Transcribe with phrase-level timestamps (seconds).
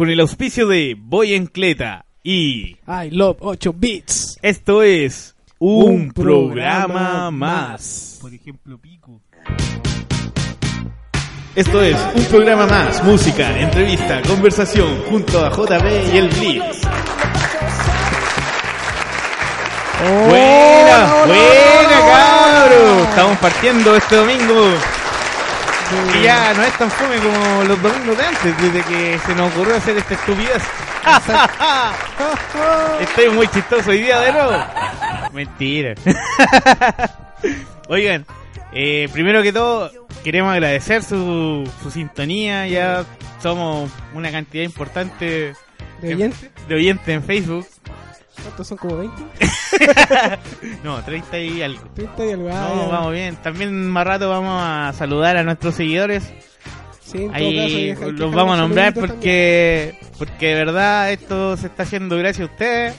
[0.00, 4.38] con el auspicio de Boy Encleta y I Love 8 Bits.
[4.40, 8.16] Esto es un, programa, más.
[8.18, 9.20] Por ejemplo, Pico.
[11.54, 16.80] Esto es un programa más, música, entrevista, conversación junto a JB y el Blitz.
[20.28, 23.06] buena, buena, cabros.
[23.06, 24.64] Estamos partiendo este domingo
[26.18, 29.52] y ya no es tan fome como los domingos de antes, desde que se nos
[29.52, 30.62] ocurrió hacer esta estupidez.
[33.00, 34.52] Estoy muy chistoso hoy día de nuevo.
[35.32, 35.94] Mentira.
[37.88, 38.26] Oigan,
[38.72, 39.90] eh, primero que todo,
[40.22, 42.66] queremos agradecer su, su sintonía.
[42.68, 43.04] Ya
[43.42, 45.54] somos una cantidad importante
[46.00, 46.50] ¿De oyentes?
[46.68, 47.66] de oyentes en Facebook.
[48.42, 48.78] ¿Cuántos son?
[48.78, 49.22] ¿Como 20?
[50.84, 51.82] no, 30 y algo.
[51.94, 52.48] 30 y algo.
[52.52, 52.88] Ah, No, ya.
[52.88, 53.36] vamos bien.
[53.36, 56.32] También más rato vamos a saludar a nuestros seguidores.
[57.04, 61.66] Sí, en todo Ahí caso, los vamos a nombrar porque porque de verdad esto se
[61.66, 62.94] está haciendo gracias a ustedes.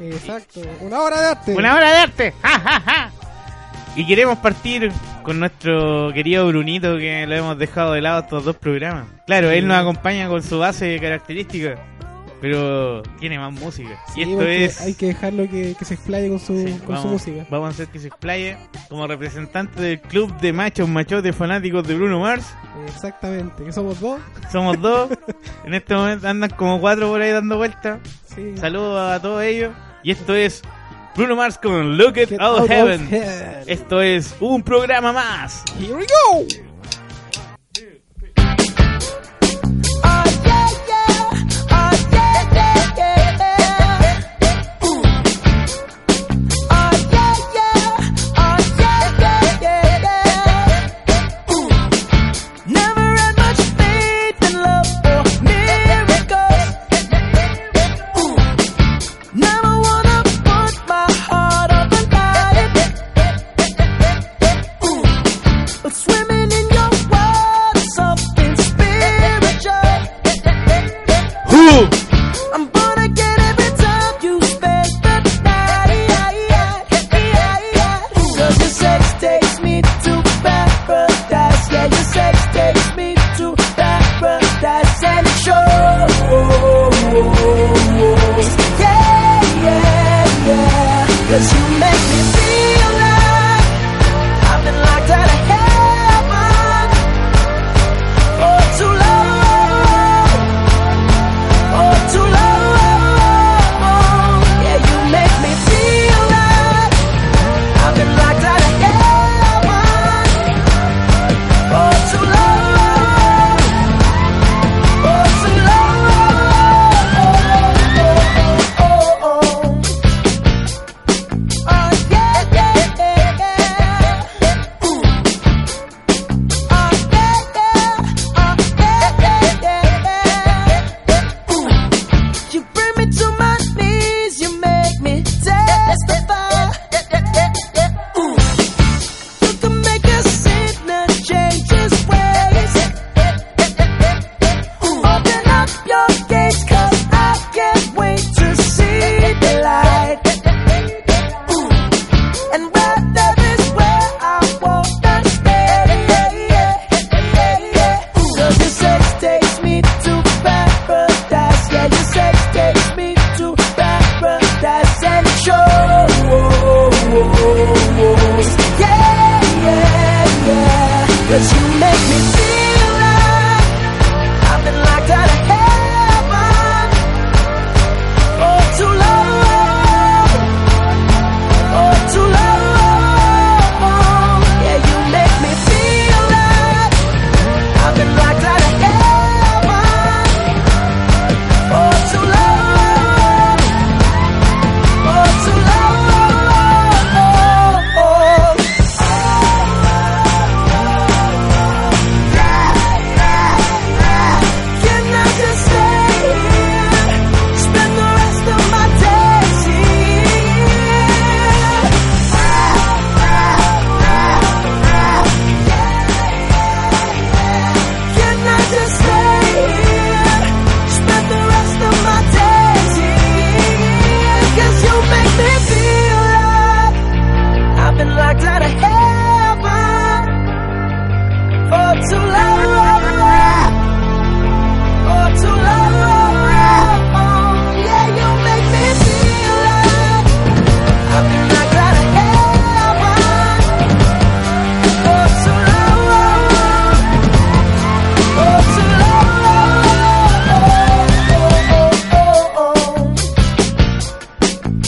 [0.00, 0.60] Exacto.
[0.80, 1.54] Una hora de arte.
[1.54, 2.34] Una hora de arte.
[2.42, 3.10] ¡Ja, ja, ja!
[3.96, 4.90] Y queremos partir
[5.22, 9.04] con nuestro querido Brunito que lo hemos dejado de lado estos dos programas.
[9.26, 11.78] Claro, él nos acompaña con su base de características,
[12.42, 13.98] pero tiene más música.
[14.12, 14.80] Sí, y esto es...
[14.80, 17.46] Hay que dejarlo que, que se explaye con su, Sí, con su música.
[17.48, 18.58] vamos a hacer que se explaye
[18.90, 22.44] como representante del club de machos machotes fanáticos de Bruno Mars.
[22.88, 23.64] Exactamente.
[23.64, 24.20] Que somos dos.
[24.50, 25.08] Somos dos.
[25.64, 28.00] en este momento andan como cuatro por ahí dando vueltas.
[28.34, 28.54] Sí.
[28.56, 29.72] Saludos a todos ellos.
[30.02, 30.62] Y esto es
[31.14, 33.08] Bruno Mars con Look of Heaven.
[33.08, 33.64] heaven.
[33.66, 35.62] Esto es un programa más.
[35.78, 36.71] Here we go.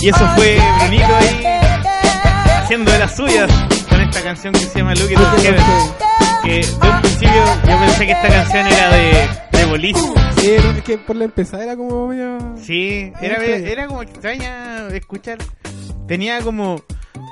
[0.05, 1.47] Y eso fue Brunito ahí
[2.63, 3.51] haciendo de las suyas
[3.89, 5.65] con esta canción que se llama Look at Heaven.
[6.45, 9.97] Que de un principio yo pensé que esta canción era de, de Bolis.
[10.37, 12.39] Sí, es que por la empezada era como medio.
[12.59, 15.39] Sí, era, era como extraña escuchar.
[16.07, 16.83] Tenía como.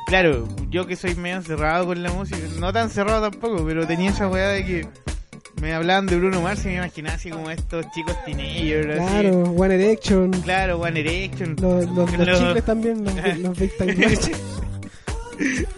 [0.06, 4.08] Claro, yo que soy medio cerrado con la música, no tan cerrado tampoco, pero tenía
[4.08, 4.88] esa weá de que
[5.62, 8.96] me hablaban de Bruno Mars y me imaginaba así como estos chicos teenagers.
[8.96, 9.52] Claro, Así.
[9.56, 10.30] One Erection.
[10.42, 11.56] Claro, One Erection.
[11.60, 13.94] Los, los, los Los- chicles también, los, los Big Time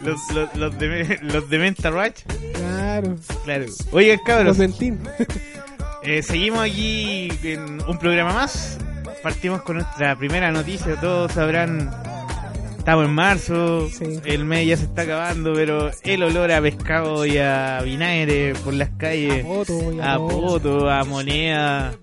[0.02, 2.22] los, los, los de, los de Menta Rush.
[2.54, 3.16] Claro.
[3.44, 3.64] Claro.
[3.92, 4.70] Oigan, cabros, Los
[6.02, 8.78] eh, seguimos aquí en un programa más.
[9.22, 10.98] Partimos con nuestra primera noticia.
[10.98, 11.90] Todos sabrán.
[12.84, 14.20] Estamos en marzo, Sí.
[14.26, 18.75] el mes ya se está acabando, pero el olor a pescado y a vinagre por
[18.75, 21.94] las calles, Poto a poto, a moneda,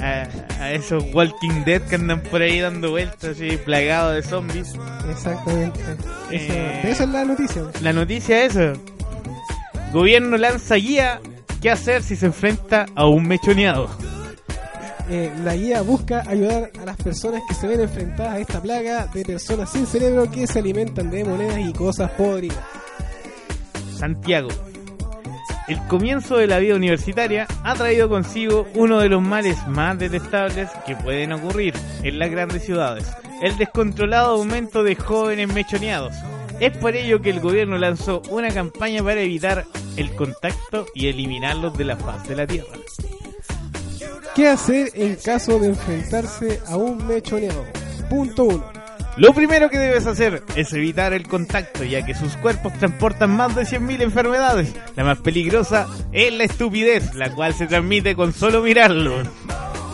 [0.00, 0.28] a,
[0.60, 4.74] a esos Walking Dead que andan por ahí dando vueltas, así, plagados de zombies.
[5.10, 5.80] Exactamente.
[6.30, 7.62] Esa, Eh, de eso es la noticia.
[7.80, 8.58] La noticia es.
[9.90, 11.20] Gobierno lanza guía
[11.62, 13.88] qué hacer si se enfrenta a un mechoneado.
[15.10, 19.06] Eh, la guía busca ayudar a las personas que se ven enfrentadas a esta plaga
[19.12, 22.64] de personas sin cerebro que se alimentan de monedas y cosas podridas.
[23.98, 24.48] Santiago.
[25.68, 30.68] El comienzo de la vida universitaria ha traído consigo uno de los males más detestables
[30.86, 33.10] que pueden ocurrir en las grandes ciudades,
[33.42, 36.14] el descontrolado aumento de jóvenes mechoneados.
[36.60, 39.64] Es por ello que el gobierno lanzó una campaña para evitar
[39.96, 42.76] el contacto y eliminarlos de la faz de la tierra.
[44.34, 47.64] ¿Qué hacer en caso de enfrentarse a un mechoneado?
[48.10, 48.64] Punto 1.
[49.16, 53.54] Lo primero que debes hacer es evitar el contacto, ya que sus cuerpos transportan más
[53.54, 54.74] de 100.000 enfermedades.
[54.96, 59.22] La más peligrosa es la estupidez, la cual se transmite con solo mirarlo.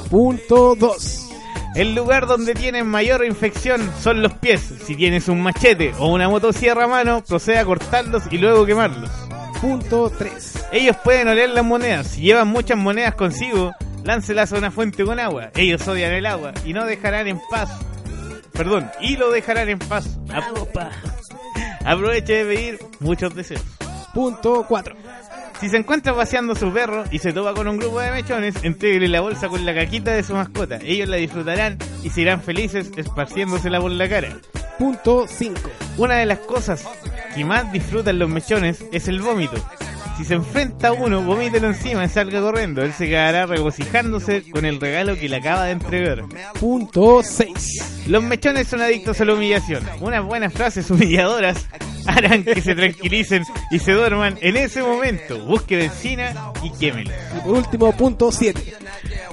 [0.08, 1.28] Punto 2.
[1.74, 4.72] El lugar donde tienen mayor infección son los pies.
[4.86, 9.10] Si tienes un machete o una motosierra a mano, procede a cortarlos y luego quemarlos.
[9.60, 10.68] Punto 3.
[10.72, 12.06] Ellos pueden oler las monedas.
[12.06, 13.72] Si llevan muchas monedas consigo,
[14.04, 15.50] láncelas a una fuente con agua.
[15.54, 17.70] Ellos odian el agua y no dejarán en paz.
[18.52, 20.18] Perdón, y lo dejarán en paz.
[20.28, 20.68] Apro-
[21.84, 23.62] Aproveche de pedir muchos deseos.
[24.12, 24.94] Punto 4.
[25.60, 29.08] Si se encuentra paseando su perro y se topa con un grupo de mechones, entréguele
[29.08, 30.78] la bolsa con la caquita de su mascota.
[30.82, 34.36] Ellos la disfrutarán y se irán felices esparciéndosela por la cara.
[34.78, 35.60] Punto 5.
[35.98, 36.84] Una de las cosas
[37.34, 39.56] que más disfrutan los mechones es el vómito.
[40.20, 42.82] Si se enfrenta a uno, vomítelo encima y salga corriendo.
[42.82, 46.24] Él se quedará regocijándose con el regalo que le acaba de entregar.
[46.60, 48.04] Punto 6.
[48.06, 49.82] Los mechones son adictos a la humillación.
[49.98, 51.66] Unas buenas frases humilladoras
[52.06, 55.38] harán que se tranquilicen y se duerman en ese momento.
[55.46, 57.12] Busque benzina y quémelo.
[57.38, 58.74] Y por último, punto 7.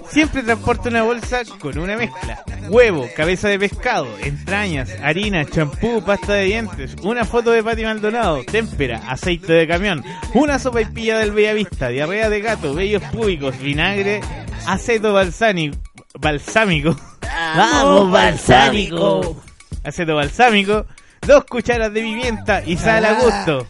[0.10, 2.44] Siempre transporta una bolsa con una mezcla.
[2.70, 8.44] Huevo, cabeza de pescado, entrañas, harina, champú, pasta de dientes, una foto de Pati Maldonado,
[8.44, 13.58] témpera, aceite de camión, una sopa y pilla del Bellavista, diarrea de gato, vellos públicos,
[13.60, 14.22] vinagre,
[14.66, 15.78] aceto balsánico,
[16.20, 16.96] balsámico,
[17.56, 19.42] Vamos, balsámico.
[19.84, 20.86] aceto balsámico,
[21.26, 23.68] dos cucharas de pimienta y sal a gusto.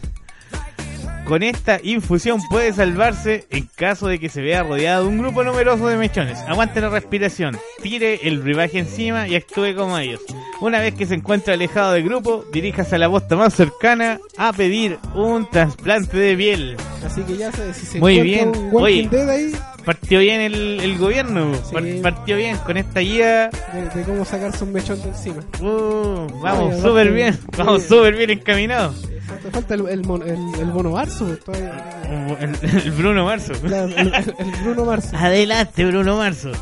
[1.28, 5.44] Con esta infusión puede salvarse en caso de que se vea rodeado de un grupo
[5.44, 6.38] numeroso de mechones.
[6.48, 10.20] Aguante la respiración, tire el brebaje encima y actúe como ellos.
[10.62, 14.54] Una vez que se encuentra alejado del grupo, diríjase a la posta más cercana a
[14.54, 16.76] pedir un trasplante de piel.
[17.04, 18.48] Así que ya sabes, si se Muy bien.
[18.56, 19.06] un Oye.
[19.10, 19.52] Dead ahí,
[19.84, 22.00] Partió bien el, el gobierno, Sí.
[22.02, 23.50] partió bien con esta guía.
[23.74, 25.42] de, de cómo sacarse un mechón de encima.
[25.60, 28.96] Uh, vamos súper bien, vamos súper bien encaminados.
[29.42, 30.90] Te falta el, el, el, el Bono
[31.24, 32.36] Marzo.
[32.40, 33.52] El, el Bruno Marzo.
[33.52, 35.16] El, Bruno Marzo.
[35.16, 36.52] Adelante, Bruno Marzo.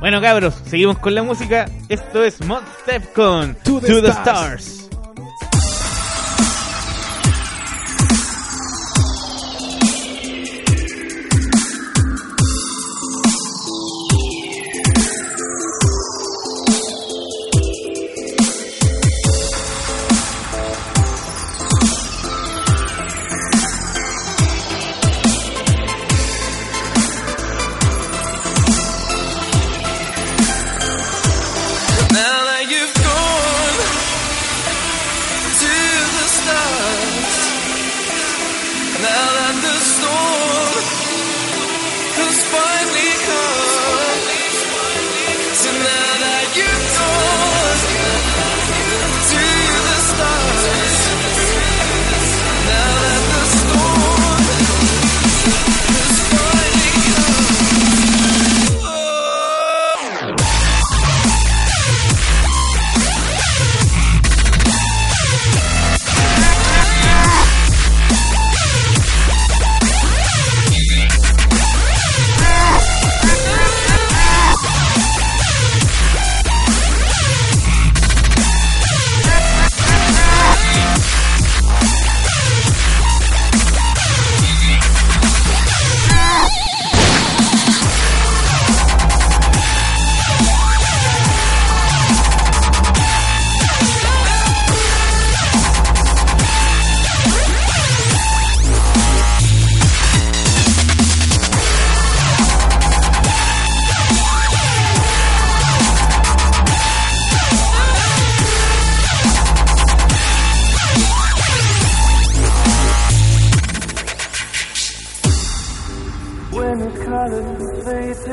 [0.00, 1.66] Bueno, cabros, seguimos con la música.
[1.88, 4.66] Esto es Mod Step con To To the the, Stars.
[4.66, 4.85] Stars.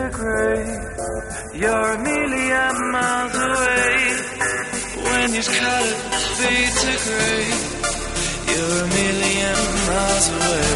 [0.03, 3.95] You're a million miles away.
[4.99, 5.99] When these colors
[6.39, 7.47] fade to gray.
[8.51, 10.71] You're a million miles away.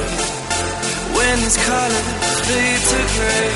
[1.17, 2.07] When these colors
[2.47, 3.51] fade to gray.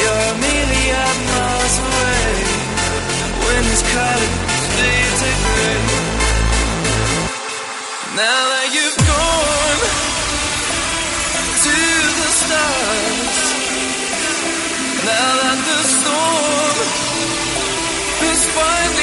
[0.00, 2.28] You're a million miles away.
[3.48, 4.34] When these colors
[4.76, 5.80] fade to gray.
[8.20, 9.80] Now that you've gone
[11.64, 11.76] to
[12.20, 13.17] the stars.
[15.08, 16.76] Now that the storm
[18.20, 18.97] has finally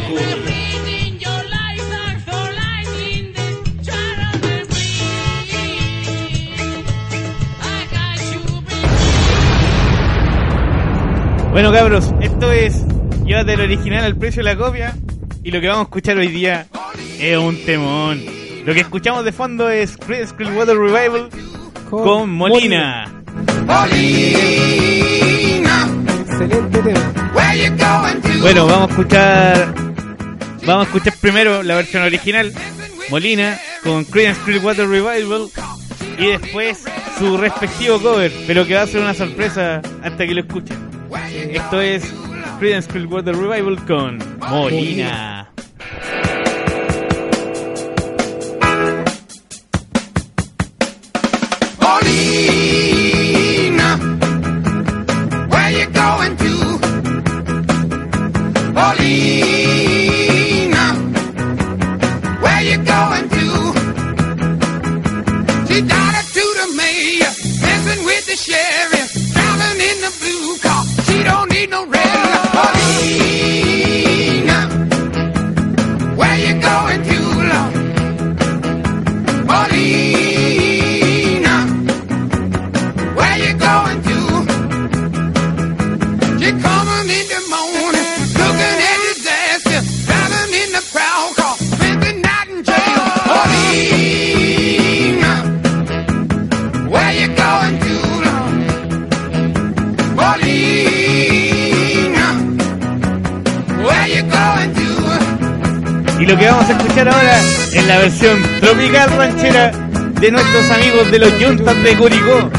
[11.51, 12.85] Bueno cabros, esto es
[13.23, 14.93] Llévate el original al precio de la copia
[15.41, 16.67] y lo que vamos a escuchar hoy día
[17.17, 18.21] es un temón.
[18.65, 21.29] Lo que escuchamos de fondo es Creedence Clearwater Revival
[21.89, 23.07] con Molina.
[26.19, 27.13] Excelente tema.
[28.41, 29.73] Bueno, vamos a escuchar
[30.65, 32.53] vamos a escuchar primero la versión original
[33.09, 35.49] Molina con Creedence Clearwater Revival
[36.17, 36.83] y después
[37.17, 40.77] su respectivo cover, pero que va a ser una sorpresa hasta que lo escuchen.
[41.51, 42.03] Esto es
[42.59, 45.48] Creedence Clearwater Revival con Molina.
[58.79, 59.68] Molly.
[106.29, 111.17] Lo que vamos a escuchar ahora es la versión tropical ranchera de nuestros amigos de
[111.17, 112.51] los Yuntas de Curicó.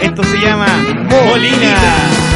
[0.00, 0.68] Esto se llama
[1.10, 1.10] Molina.
[1.10, 2.29] Molina,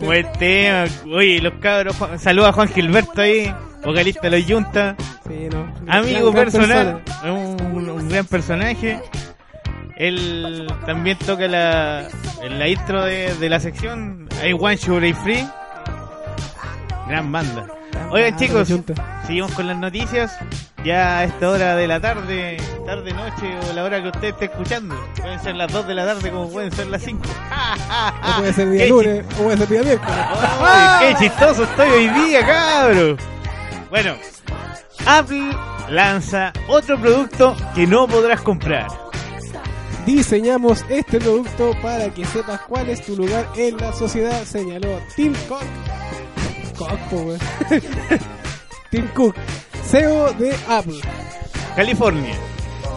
[0.06, 0.84] buen tema.
[1.14, 3.52] Oye, los cabros, saluda a Juan Gilberto ahí,
[3.84, 4.96] vocalista de los Yunta.
[5.26, 5.72] Sí, no.
[5.92, 7.32] Amigo Gran- gran personal, persona.
[7.32, 9.00] un, un gran personaje.
[9.96, 12.06] Él también toca la,
[12.48, 15.44] la intro de, de la sección Want You Break Free.
[17.08, 17.66] Gran banda.
[18.10, 18.68] Oigan chicos,
[19.26, 20.36] seguimos con las noticias.
[20.84, 24.44] Ya a esta hora de la tarde, tarde, noche o la hora que usted esté
[24.46, 24.94] escuchando.
[25.20, 27.22] Pueden ser las 2 de la tarde como pueden ser las 5.
[28.22, 30.16] O puede ser día lunes, o puede ser día miércoles.
[31.00, 33.16] ¡Qué chistoso estoy hoy día, cabro!
[33.90, 34.14] Bueno,
[35.06, 35.50] Apple
[35.90, 38.86] lanza otro producto que no podrás comprar.
[40.06, 45.34] Diseñamos este producto para que sepas cuál es tu lugar en la sociedad, señaló Tim
[45.48, 45.64] Cook.
[48.90, 49.34] Tim Cook,
[49.84, 51.00] CEO de Apple.
[51.74, 52.34] California.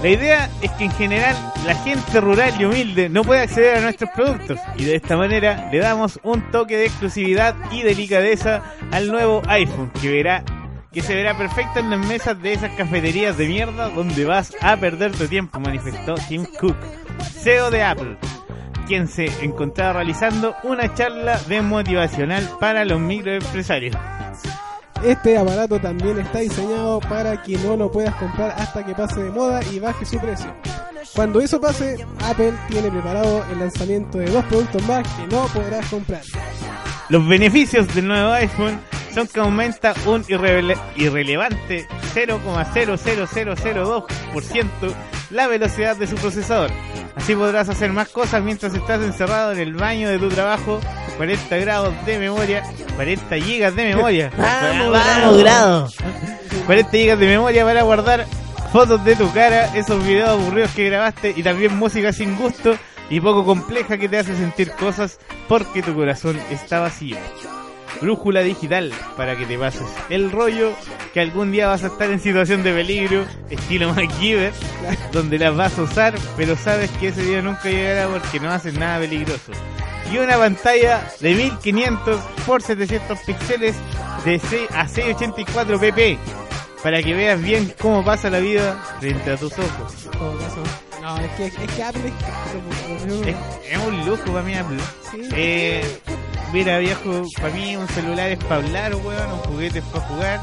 [0.02, 3.82] La idea es que en general la gente rural y humilde no puede acceder a
[3.82, 9.10] nuestros productos y de esta manera le damos un toque de exclusividad y delicadeza al
[9.10, 10.44] nuevo iPhone que verá
[10.91, 14.76] que se verá perfecto en las mesas de esas cafeterías de mierda donde vas a
[14.76, 16.76] perder tu tiempo, manifestó Tim Cook,
[17.44, 18.17] CEO de Apple,
[18.91, 23.95] quien se encontraba realizando una charla de motivacional para los microempresarios.
[25.01, 29.30] Este aparato también está diseñado para que no lo puedas comprar hasta que pase de
[29.30, 30.54] moda y baje su precio.
[31.15, 35.86] Cuando eso pase, Apple tiene preparado el lanzamiento de dos productos más que no podrás
[35.89, 36.21] comprar.
[37.08, 38.77] Los beneficios del nuevo iPhone
[39.13, 44.93] son que aumenta un irrele- irrelevante 0,00002%
[45.32, 46.72] la velocidad de su procesador.
[47.15, 50.80] Así podrás hacer más cosas mientras estás encerrado en el baño de tu trabajo.
[51.17, 52.63] 40 grados de memoria,
[52.96, 54.32] 40 gigas de memoria.
[54.38, 55.89] Vamos, vamos, grado.
[56.65, 58.26] 40 gigas de memoria para guardar
[58.72, 62.76] fotos de tu cara, esos videos aburridos que grabaste y también música sin gusto
[63.10, 67.17] y poco compleja que te hace sentir cosas porque tu corazón está vacío.
[67.99, 70.73] Brújula digital para que te pases el rollo
[71.13, 74.54] que algún día vas a estar en situación de peligro, estilo MacGyver,
[75.12, 78.75] donde las vas a usar, pero sabes que ese día nunca llegará porque no haces
[78.75, 79.51] nada peligroso.
[80.12, 83.75] Y una pantalla de 1500 por 700 píxeles
[84.25, 86.17] de 6 a 684 pp
[86.84, 90.10] para que veas bien cómo pasa la vida frente a tus ojos.
[91.01, 92.12] No, es que, es que Apple
[93.69, 94.77] es un lujo para mí Apple.
[95.12, 95.30] Sí.
[95.34, 95.99] Eh,
[96.54, 100.40] mira viejo, para mí un celular es para hablar, weón, un juguete es para jugar.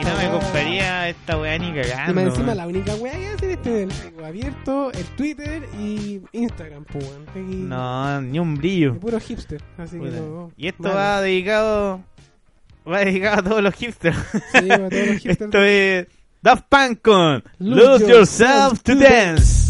[0.00, 2.14] Y no me compraría esta weá ni Y cagando.
[2.14, 6.20] más encima la única weá que hacer es tener el Facebook abierto, el Twitter y
[6.32, 7.68] Instagram, pues weón.
[7.68, 8.98] No, ni un y brillo.
[8.98, 9.62] puro hipster.
[9.76, 10.50] Así que no.
[10.56, 10.94] Y esto Vale.
[10.96, 12.00] va dedicado
[12.90, 14.16] va dedicado a todos los hipsters.
[14.52, 15.40] Sí, para todos los hipsters.
[15.42, 16.06] esto es
[16.42, 19.67] Daft Punk con Lose Lose Yourself to Dance.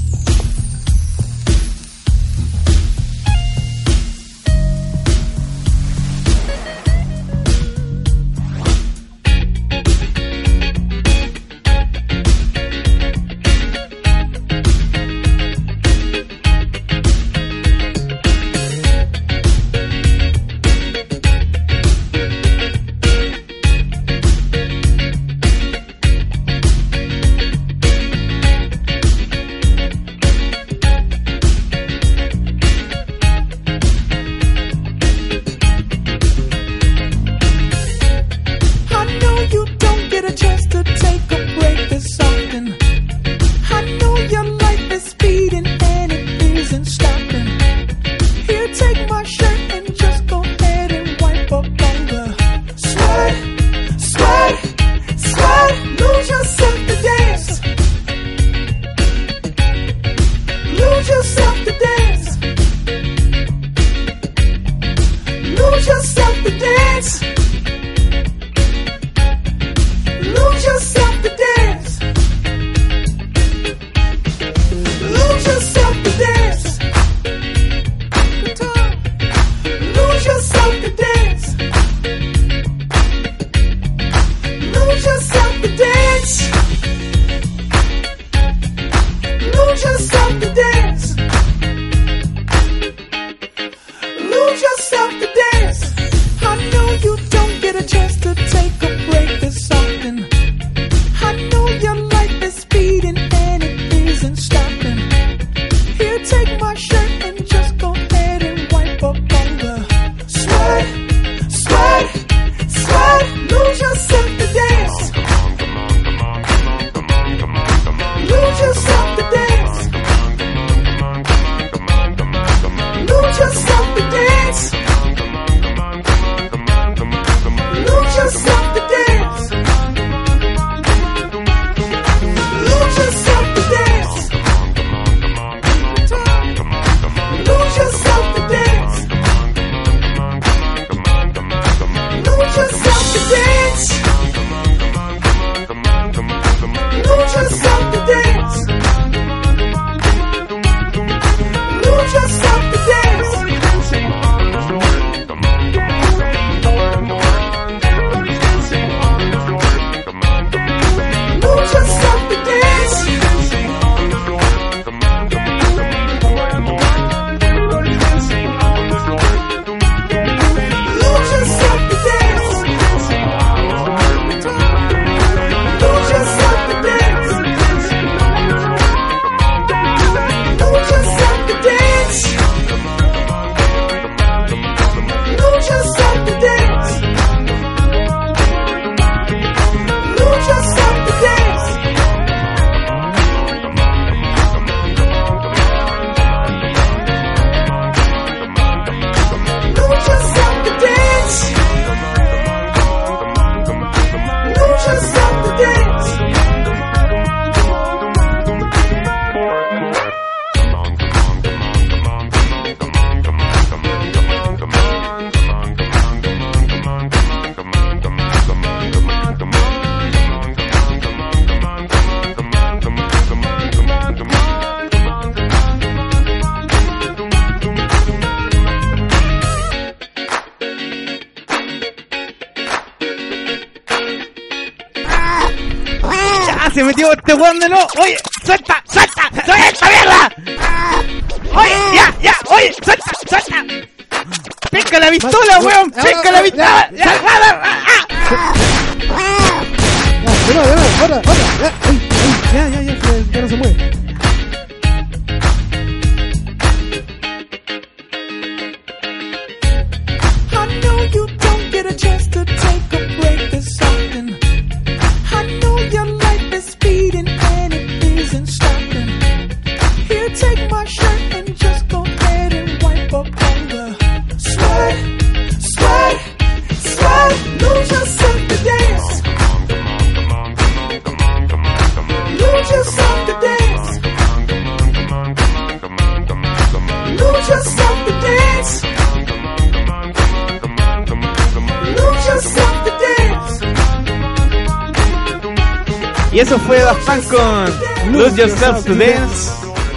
[298.39, 299.51] Yourself to Dance.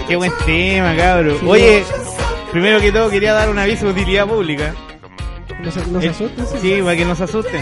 [0.07, 1.37] Qué buen tema, cabrón.
[1.47, 1.83] Oye,
[2.51, 4.73] primero que todo quería dar un aviso de utilidad pública.
[5.63, 6.81] No se, no se Eh, asusten, sí.
[6.81, 7.61] Para que nos asusten.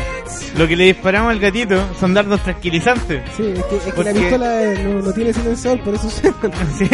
[0.57, 3.21] Lo que le disparamos al gatito son dardos tranquilizantes.
[3.35, 6.09] Sí, es que, es que ¿Por la pistola eh, no, no tiene silenciador, por eso
[6.09, 6.37] suena.
[6.77, 6.87] Sí.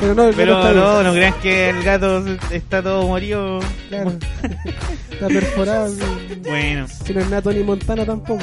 [0.00, 3.60] Pero no, el Pero no, no crean que el gato está todo morido.
[3.88, 4.12] Claro.
[5.12, 5.94] está perforado.
[6.42, 8.42] Bueno, Si no es Nato ni Montana tampoco.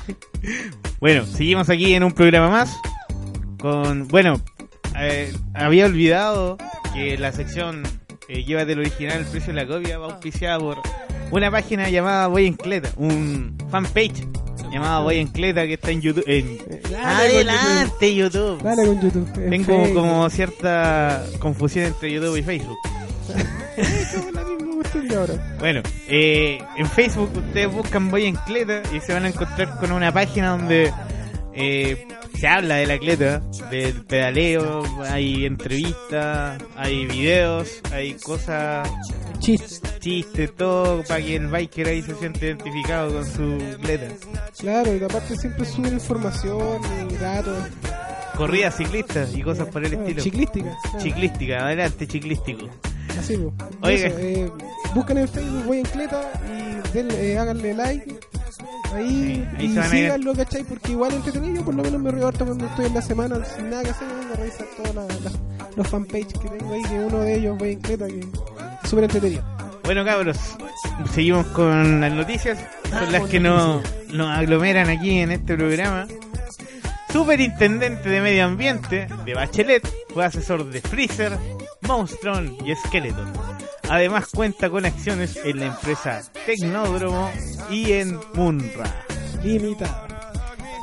[1.00, 2.76] bueno, seguimos aquí en un programa más.
[3.60, 4.40] Con, bueno,
[4.98, 6.56] eh, había olvidado
[6.94, 7.82] que la sección
[8.28, 10.78] eh, Llévate el original, el precio de la copia va auspiciada por
[11.32, 14.24] una página llamada Voy Encleta, un fanpage
[14.70, 16.24] llamada Voy Encleta que está en YouTube.
[16.28, 16.58] En,
[17.04, 18.62] Adelante, YouTube.
[18.62, 19.28] Dale con YouTube.
[19.36, 19.94] en Tengo Facebook.
[19.94, 22.78] como cierta confusión entre YouTube y Facebook.
[23.76, 25.56] Es como la misma cuestión de ahora.
[25.58, 29.90] Bueno, eh, en Facebook ustedes buscan Voy en Cleta y se van a encontrar con
[29.90, 30.92] una página donde
[31.54, 32.06] eh,
[32.38, 38.88] se habla de la cleta, del pedaleo, hay entrevistas, hay videos, hay cosas,
[39.38, 39.88] Chiste.
[40.00, 44.08] chistes, todo para que el biker ahí se siente identificado con su cleta.
[44.58, 47.56] Claro, y aparte siempre suben información y datos.
[48.36, 50.22] Corridas ciclistas y cosas por el Claro, estilo.
[50.22, 50.78] Chiclística.
[50.82, 51.00] claro.
[51.00, 52.68] Ciclística, adelante ciclístico.
[53.18, 53.52] Así, pues.
[53.82, 54.06] Oiga.
[54.08, 54.50] Eso, eh,
[54.94, 58.14] buscan en Facebook, voy en Cleta y denle, eh, háganle like.
[58.94, 60.64] Ahí, Sí, ahí y síganlo, ¿cachai?
[60.64, 63.44] Porque igual entretenido, yo por lo menos me río harto cuando estoy en la semana
[63.44, 64.94] sin nada que hacer, vengo a revisar todos
[65.76, 68.26] los fanpages que tengo ahí, que uno de ellos voy en Cleta, que es
[68.88, 69.42] súper entretenido.
[69.84, 70.38] Bueno cabros,
[71.12, 72.58] seguimos con las noticias,
[72.90, 76.06] son las que nos, nos aglomeran aquí en este programa.
[77.12, 81.36] Superintendente de Medio Ambiente de Bachelet fue asesor de Freezer,
[81.82, 83.32] Monstron y Skeleton.
[83.90, 87.28] Además cuenta con acciones en la empresa Tecnódromo
[87.68, 89.04] y en Munra.
[89.42, 90.06] limitada.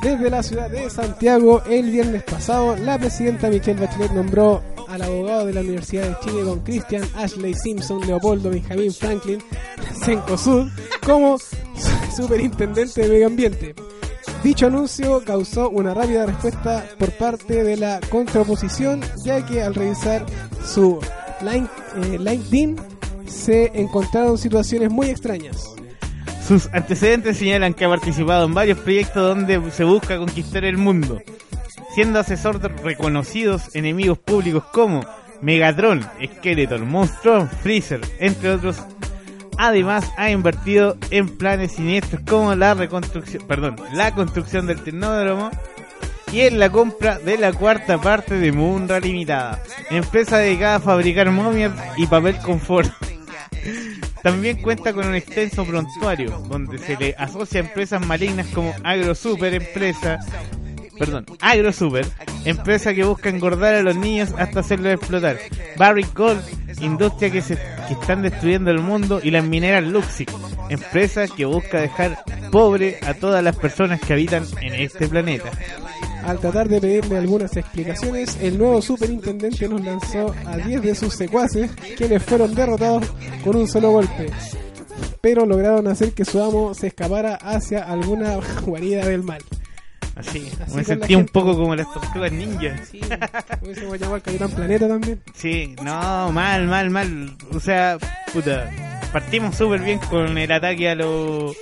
[0.02, 5.46] Desde la ciudad de Santiago, el viernes pasado, la presidenta Michelle Bachelet nombró al abogado
[5.46, 9.42] de la Universidad de Chile con Christian Ashley Simpson, Leopoldo Benjamín Franklin,
[10.04, 10.68] Cencosud,
[11.04, 11.38] como
[12.14, 13.74] superintendente de medio ambiente.
[14.44, 20.26] Dicho anuncio causó una rápida respuesta por parte de la contraoposición, ya que al revisar
[20.62, 21.00] su
[21.40, 22.97] eh, LinkedIn
[23.28, 25.74] se encontraron situaciones muy extrañas.
[26.46, 31.20] Sus antecedentes señalan que ha participado en varios proyectos donde se busca conquistar el mundo,
[31.94, 35.04] siendo asesor de reconocidos enemigos públicos como
[35.42, 38.78] Megatron, Skeleton, Monstron, Freezer, entre otros.
[39.58, 45.50] Además, ha invertido en planes siniestros como la reconstrucción, perdón, la construcción del tecnódromo
[46.32, 51.30] y en la compra de la cuarta parte de Munra Limitada, empresa dedicada a fabricar
[51.30, 52.90] momias y papel confort.
[54.22, 59.54] También cuenta con un extenso prontuario, donde se le asocia a empresas malignas como AgroSuper,
[59.54, 60.18] empresa,
[60.98, 62.06] perdón, AgroSuper,
[62.44, 65.38] empresa que busca engordar a los niños hasta hacerlos explotar.
[65.76, 66.42] Barrick Gold,
[66.80, 67.56] industria que se
[67.88, 70.30] que están destruyendo el mundo y las mineras Luxic,
[70.68, 75.50] empresa que busca dejar pobre a todas las personas que habitan en este planeta.
[76.24, 81.14] Al tratar de pedirle algunas explicaciones, el nuevo superintendente nos lanzó a 10 de sus
[81.14, 83.04] secuaces, quienes fueron derrotados
[83.42, 84.30] con un solo golpe.
[85.20, 89.42] Pero lograron hacer que su amo se escapara hacia alguna guarida del mal.
[90.16, 92.76] Así, Así me sentí un poco como las tortugas ninja.
[92.84, 93.00] Sí,
[93.62, 95.22] hubiésemos llamado al Capitán Planeta también.
[95.32, 97.36] Sí, no, mal, mal, mal.
[97.54, 97.98] O sea,
[98.32, 98.68] puta,
[99.12, 101.56] partimos súper bien con el ataque a los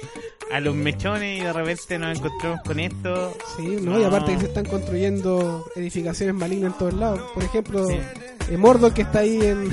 [0.52, 3.36] a los mechones y de repente nos encontramos con esto.
[3.56, 4.40] Sí, no, y aparte que ah.
[4.40, 7.20] se están construyendo edificaciones malignas en todos lados.
[7.34, 8.00] Por ejemplo, el
[8.50, 9.70] eh, Mordor que está ahí en,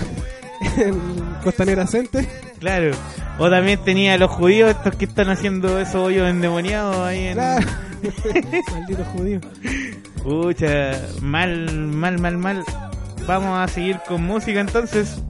[1.43, 2.27] Costanera Center.
[2.59, 2.91] Claro.
[3.39, 7.33] O también tenía a los judíos estos que están haciendo esos hoyos endemoniados ahí en...
[7.33, 7.67] Claro.
[8.71, 9.43] Malditos judíos.
[10.23, 12.63] Pucha, mal, mal, mal, mal.
[13.27, 15.21] Vamos a seguir con música entonces.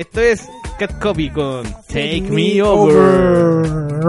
[0.00, 4.00] Esto es Cat Copy con Take Me Over.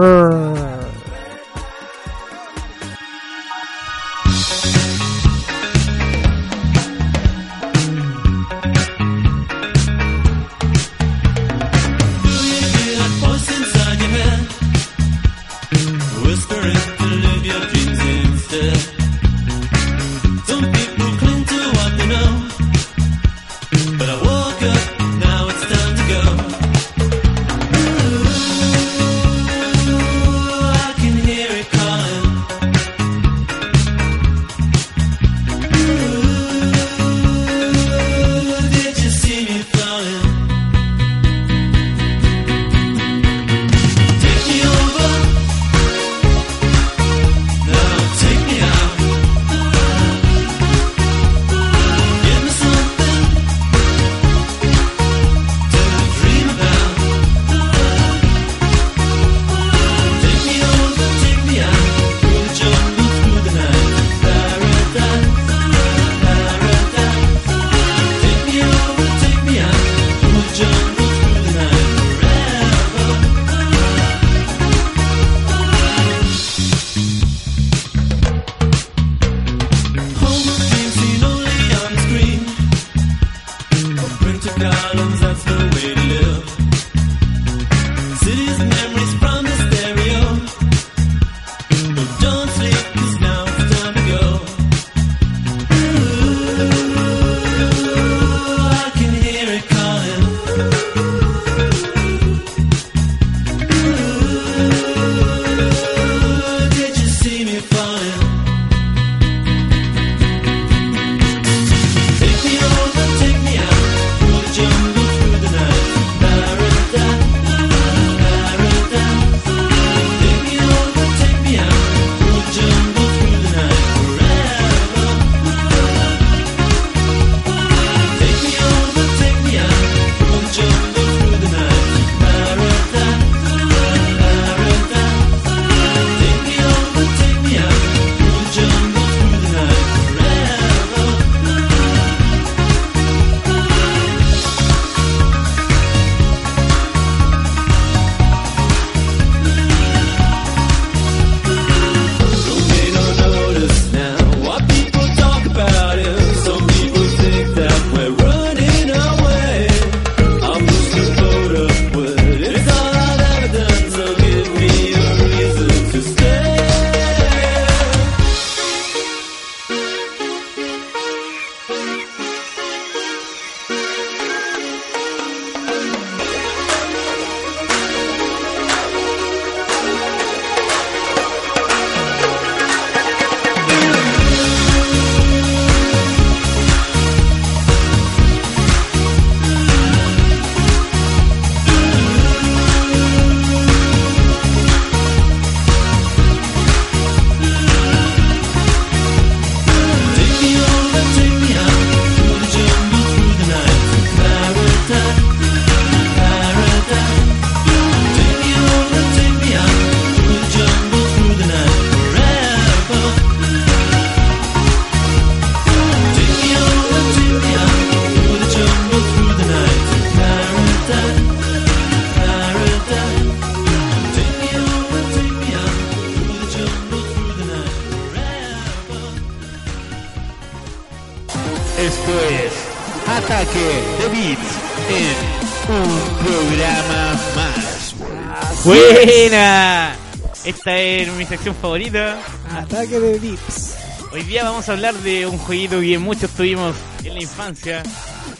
[240.62, 242.22] Esta es mi sección favorita.
[242.48, 243.74] Ataque de Vips.
[244.12, 247.82] Hoy día vamos a hablar de un jueguito que muchos tuvimos en la infancia,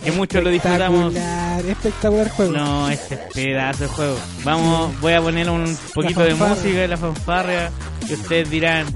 [0.05, 1.13] que muchos lo disfrutamos.
[1.13, 2.53] Espectacular espectacular juego.
[2.53, 4.17] No, este pedazo de juego.
[4.45, 7.73] Vamos, voy a poner un poquito de música, la fanfarria,
[8.07, 8.87] que ustedes dirán,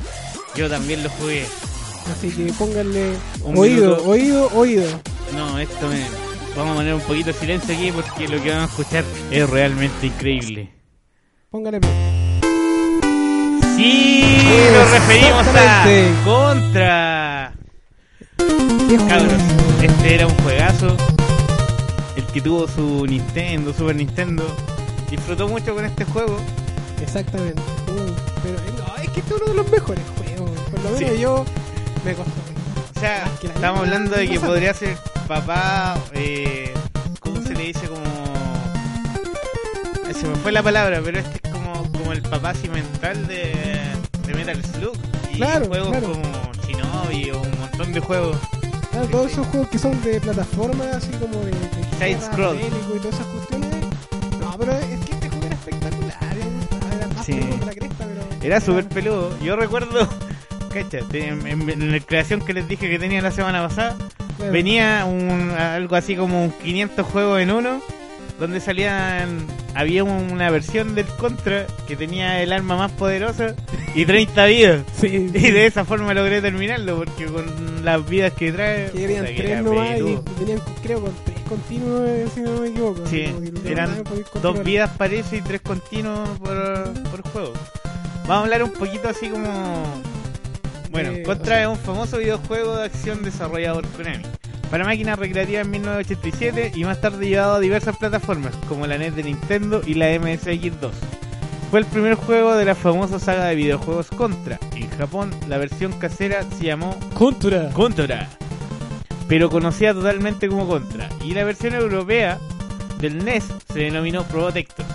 [0.54, 1.46] yo también lo jugué.
[2.08, 3.10] Así que pónganle
[3.42, 5.02] oído, oído, oído.
[5.34, 6.06] No, esto me...
[6.54, 9.50] Vamos a poner un poquito de silencio aquí porque lo que vamos a escuchar es
[9.50, 10.70] realmente increíble.
[11.50, 12.05] Póngale play.
[13.76, 15.84] Sí, nos referimos a
[16.24, 17.52] Contra.
[19.06, 19.42] Cabros,
[19.82, 20.96] este era un juegazo.
[22.16, 24.44] El que tuvo su Nintendo, Super Nintendo,
[25.10, 26.38] disfrutó mucho con este juego.
[27.02, 27.60] Exactamente.
[27.88, 30.50] Uh, pero no, es que este es uno de los mejores juegos.
[30.70, 31.44] Por lo menos yo
[32.02, 32.32] me costó.
[32.96, 34.96] O sea, estamos hablando de que podría ser
[35.28, 35.98] papá.
[36.14, 36.72] Eh,
[37.20, 37.86] ¿Cómo se le dice?
[37.88, 38.06] Como.
[40.14, 41.45] Se me fue la palabra, pero este
[42.06, 43.52] como, el papá cimental de,
[44.26, 44.96] de Metal Slug.
[45.32, 46.12] Y Claro, juegos claro.
[46.12, 48.36] como Shinobi o un montón de juegos.
[48.90, 52.56] Claro, todos esos juegos que son de plataforma, así como de, de Side scroll.
[52.58, 53.70] y todas esas cuestiones.
[54.40, 56.36] No, pero es que este juego era espectacular.
[56.38, 56.96] eh.
[56.96, 57.32] Era más Sí.
[57.34, 58.42] peludo la cresta, pero.
[58.46, 59.38] Era súper peludo.
[59.42, 60.08] Yo recuerdo,
[60.72, 63.96] cacha, en, en- en la creación que les dije que tenía la semana pasada,
[64.38, 64.52] Claro.
[64.52, 67.80] venía un, algo así como un 500 juegos en uno,
[68.38, 69.46] donde salían,
[69.76, 73.54] había una versión del Contra que tenía el arma más poderosa
[73.94, 74.82] y 30 vidas.
[75.00, 78.90] Sí, Y de esa forma logré terminarlo, porque con las vidas que trae...
[78.90, 82.68] que que tres era nomás y venían, creo, con tres continuos, eh, si no me
[82.68, 83.06] equivoco.
[83.06, 83.26] Sí,
[83.66, 84.02] eran
[84.42, 87.52] dos vidas parece y tres continuos por, por juego.
[88.22, 89.84] Vamos a hablar un poquito así como...
[90.90, 94.24] Bueno, Eh, Contra es un famoso videojuego de acción desarrollado por Konami.
[94.70, 99.14] Para máquinas recreativas en 1987 y más tarde llevado a diversas plataformas como la NES
[99.14, 100.90] de Nintendo y la MSX2.
[101.70, 104.58] Fue el primer juego de la famosa saga de videojuegos Contra.
[104.74, 107.70] En Japón la versión casera se llamó Contra.
[107.70, 108.28] Contra.
[109.28, 111.08] Pero conocida totalmente como Contra.
[111.24, 112.38] Y la versión europea
[113.00, 114.86] del NES se denominó Probotector.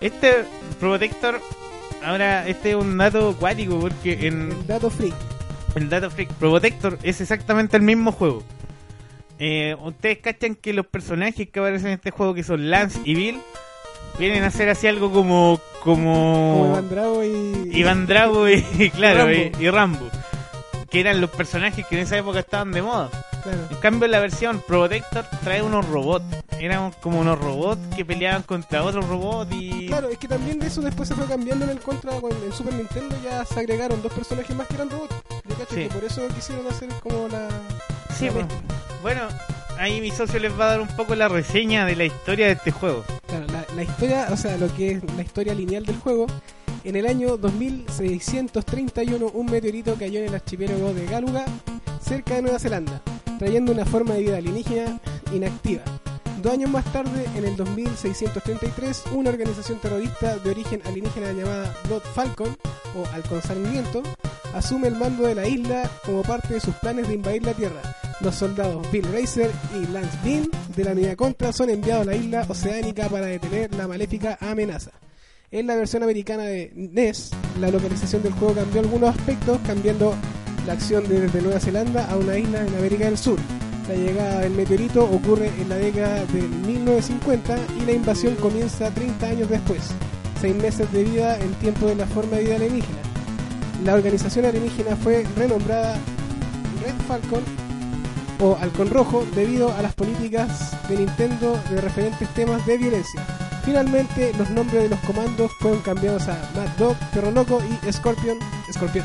[0.00, 0.44] Este
[0.78, 1.40] Probotector,
[2.04, 5.14] ahora este es un dato cuático porque en El dato freak.
[5.74, 8.44] el Data Freak Probotector es exactamente el mismo juego.
[9.38, 13.14] Eh, Ustedes cachan que los personajes que aparecen en este juego, que son Lance y
[13.14, 13.40] Bill,
[14.18, 15.60] vienen a ser así algo como.
[15.82, 16.12] como.
[16.14, 17.70] Como Iván Drago y.
[17.78, 19.32] Iván Drago y, claro, Rambo.
[19.32, 20.08] y, y Rambo.
[20.90, 23.10] Que eran los personajes que en esa época estaban de moda.
[23.42, 23.58] Claro.
[23.70, 26.24] En cambio, la versión Probotector trae unos robots.
[26.58, 29.86] Eran como unos robots que peleaban contra otros robots y.
[29.86, 32.52] Claro, es que también de eso después se fue cambiando en el contra con en
[32.52, 35.14] Super Nintendo ya se agregaron dos personajes más que eran robots.
[35.48, 35.82] Yo cacho Sí.
[35.84, 37.48] que por eso quisieron hacer como la
[38.18, 38.46] Sí, la pues.
[39.02, 39.28] Bueno,
[39.78, 42.52] ahí mi socio les va a dar un poco la reseña de la historia de
[42.52, 43.04] este juego.
[43.28, 43.46] Claro,
[43.76, 46.26] la, historia, o sea, lo que es la historia lineal del juego,
[46.82, 51.44] en el año 2631 un meteorito cayó en el archipiélago de Galuga,
[52.02, 53.00] cerca de Nueva Zelanda,
[53.38, 54.98] trayendo una forma de vida alienígena
[55.32, 55.82] inactiva.
[56.42, 62.02] Dos años más tarde, en el 2633, una organización terrorista de origen alienígena llamada Blood
[62.14, 62.56] Falcon,
[62.96, 63.42] o Halcón
[64.54, 67.80] asume el mando de la isla como parte de sus planes de invadir la Tierra.
[68.20, 72.16] Los soldados Bill Racer y Lance Bean de la unidad contra son enviados a la
[72.16, 74.90] isla oceánica para detener la maléfica amenaza.
[75.50, 77.30] En la versión americana de NES,
[77.60, 80.14] la localización del juego cambió algunos aspectos, cambiando
[80.66, 83.38] la acción de- desde Nueva Zelanda a una isla en América del Sur.
[83.88, 89.28] La llegada del meteorito ocurre en la década del 1950 y la invasión comienza 30
[89.28, 89.80] años después,
[90.40, 92.98] seis meses de vida en tiempo de la forma de vida alienígena.
[93.84, 95.94] La organización alienígena fue renombrada
[96.84, 97.42] Red Falcon
[98.40, 103.22] o Halcón Rojo debido a las políticas de Nintendo de referentes temas de violencia.
[103.64, 108.38] Finalmente, los nombres de los comandos fueron cambiados a Mad Dog, Perro Loco y Scorpion.
[108.72, 109.04] Scorpion.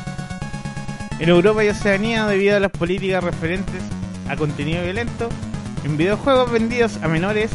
[1.18, 3.82] En Europa y Oceanía, debido a las políticas referentes
[4.28, 5.28] a contenido violento,
[5.84, 7.50] en videojuegos vendidos a menores,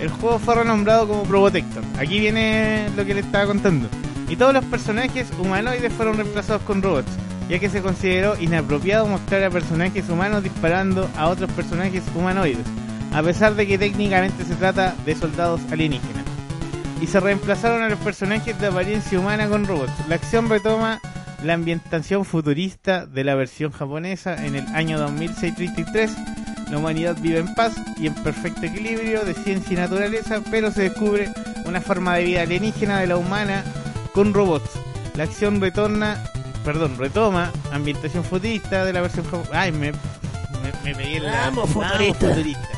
[0.00, 1.82] el juego fue renombrado como Probotector.
[1.98, 3.88] Aquí viene lo que le estaba contando.
[4.32, 7.12] Y todos los personajes humanoides fueron reemplazados con robots,
[7.50, 12.64] ya que se consideró inapropiado mostrar a personajes humanos disparando a otros personajes humanoides,
[13.12, 16.24] a pesar de que técnicamente se trata de soldados alienígenas.
[17.02, 19.92] Y se reemplazaron a los personajes de apariencia humana con robots.
[20.08, 20.98] La acción retoma
[21.44, 26.10] la ambientación futurista de la versión japonesa en el año 2633.
[26.70, 30.84] La humanidad vive en paz y en perfecto equilibrio de ciencia y naturaleza, pero se
[30.84, 31.28] descubre
[31.66, 33.62] una forma de vida alienígena de la humana
[34.14, 34.70] con robots.
[35.14, 36.22] La acción retorna,
[36.64, 39.60] perdón, retoma ambientación futurista de la versión japonesa.
[39.60, 39.98] Ay, me, me,
[40.84, 42.28] me pegué en la Vamos, futurista.
[42.28, 42.68] futurista.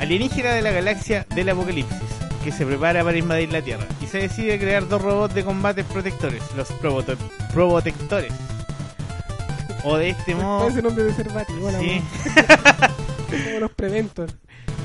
[0.00, 1.98] Alienígena de la galaxia del apocalipsis,
[2.42, 5.84] que se prepara para invadir la Tierra y se decide crear dos robots de combate
[5.84, 7.16] protectores, los proboto-
[7.52, 8.32] probotectores.
[9.84, 12.02] O de este modo, Parece nombre de ser Bati, sí.
[13.46, 14.30] como los Preventor.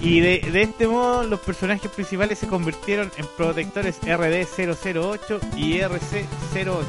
[0.05, 6.83] Y de, de este modo los personajes principales se convirtieron en protectores RD008 y RC011.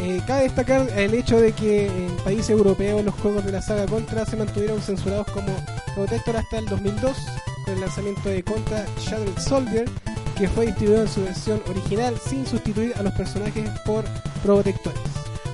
[0.00, 3.86] Eh, cabe destacar el hecho de que en países europeos los juegos de la saga
[3.86, 5.48] Contra se mantuvieron censurados como
[5.94, 7.16] Protector hasta el 2002
[7.64, 9.88] con el lanzamiento de Contra Shadow Soldier
[10.36, 14.04] que fue distribuido en su versión original sin sustituir a los personajes por
[14.42, 15.00] protectores.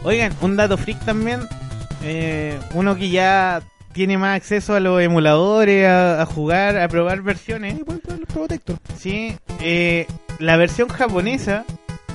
[0.03, 1.47] Oigan, un dato freak también,
[2.03, 3.63] eh, uno que ya
[3.93, 7.75] tiene más acceso a los emuladores, a, a jugar, a probar versiones.
[7.77, 8.77] Sí, pueden probar los Probotector.
[8.99, 10.07] Sí, eh,
[10.39, 11.65] la versión japonesa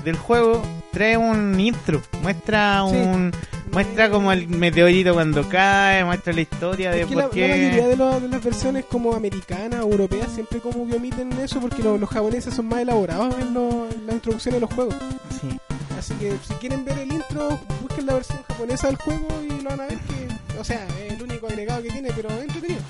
[0.06, 0.62] del juego
[0.92, 2.96] trae un intro, muestra Sí.
[2.96, 3.32] un
[3.72, 7.72] muestra como el meteorito cuando cae, muestra la historia de que la, por la mayoría
[7.82, 11.82] qué de, lo- de las versiones como americanas, europeas, siempre como que omiten eso porque
[11.82, 14.94] lo- los japoneses son más elaborados en, lo- en la introducción de los juegos.
[15.42, 15.58] Sí.
[15.98, 19.70] Así que si quieren ver el intro, busquen la versión japonesa del juego y lo
[19.72, 21.13] van a ver que, o sea, es
[21.48, 22.82] agregado que tiene, pero entretenido.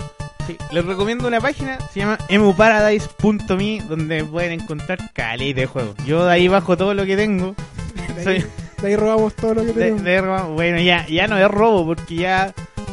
[0.46, 5.94] Sí, les recomiendo una página, se llama emuparadise.me, donde pueden encontrar caleta de juegos.
[6.06, 7.54] Yo de ahí bajo todo lo que tengo.
[8.14, 8.44] De Soy- ahí,
[8.82, 10.02] de ahí robamos todo lo que tenemos.
[10.02, 10.20] de
[10.54, 12.52] bueno, ya, ya no es robo, porque ya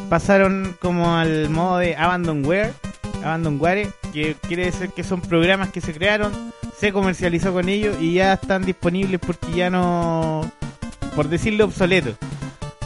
[0.10, 2.74] pasaron como al modo de Abandonware,
[3.24, 6.32] Abandonware, que quiere decir que son programas que se crearon,
[6.78, 10.50] se comercializó con ellos y ya están disponibles porque ya no,
[11.16, 12.16] por decirlo, obsoletos.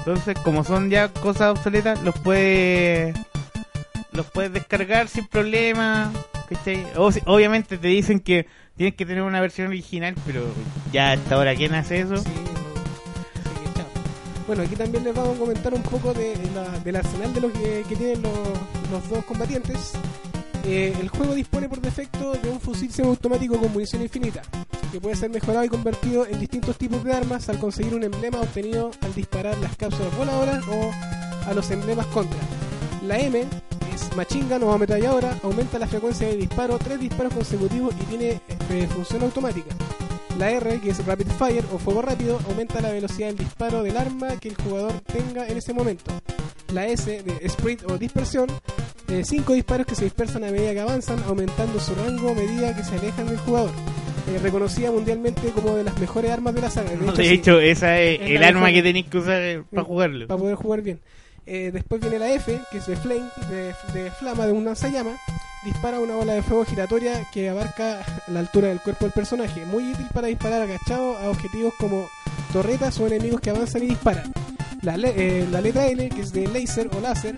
[0.06, 3.16] Entonces, como son ya cosas obsoletas, los puedes
[4.12, 6.12] los puedes descargar sin problema.
[6.48, 6.86] ¿cachai?
[7.26, 8.46] Obviamente te dicen que
[8.78, 10.44] tienes que tener una versión original, pero
[10.94, 12.18] ya hasta ahora, ¿quién hace eso?
[12.18, 12.30] Sí.
[14.48, 17.52] Bueno, aquí también les vamos a comentar un poco de la- del arsenal de lo
[17.52, 18.38] que, que tienen los,
[18.92, 19.94] los dos combatientes.
[20.68, 24.42] Eh, el juego dispone por defecto de un fusil semiautomático con munición infinita,
[24.92, 28.42] que puede ser mejorado y convertido en distintos tipos de armas al conseguir un emblema
[28.42, 30.92] obtenido al disparar las cápsulas voladoras o
[31.48, 32.40] a los emblemas contra.
[33.06, 33.46] La M
[33.94, 38.42] es machine gun o ametralladora, aumenta la frecuencia de disparo, tres disparos consecutivos y tiene
[38.72, 39.70] eh, función automática.
[40.40, 43.96] La R, que es Rapid Fire o fuego rápido, aumenta la velocidad del disparo del
[43.98, 46.12] arma que el jugador tenga en ese momento.
[46.74, 48.48] La S, de Sprint o dispersión,
[49.24, 52.84] 5 disparos que se dispersan a medida que avanzan, aumentando su rango a medida que
[52.84, 53.72] se alejan del jugador.
[54.28, 56.90] Eh, reconocida mundialmente como de las mejores armas de la saga.
[57.00, 58.74] No, sí, de hecho, esa es, Es el arma mejor.
[58.74, 60.28] que tenéis que usar para jugarlo.
[60.28, 61.00] para poder jugar bien.
[61.46, 65.12] Eh, después viene la F, que es de Flame, de, de flama, de un lanzallama.
[65.64, 69.64] Dispara una bola de fuego giratoria que abarca la altura del cuerpo del personaje.
[69.66, 72.08] Muy útil para disparar agachado a objetivos como
[72.52, 74.32] torretas o enemigos que avanzan y disparan.
[74.82, 77.38] La, le- eh, la letra L, que es de laser o láser,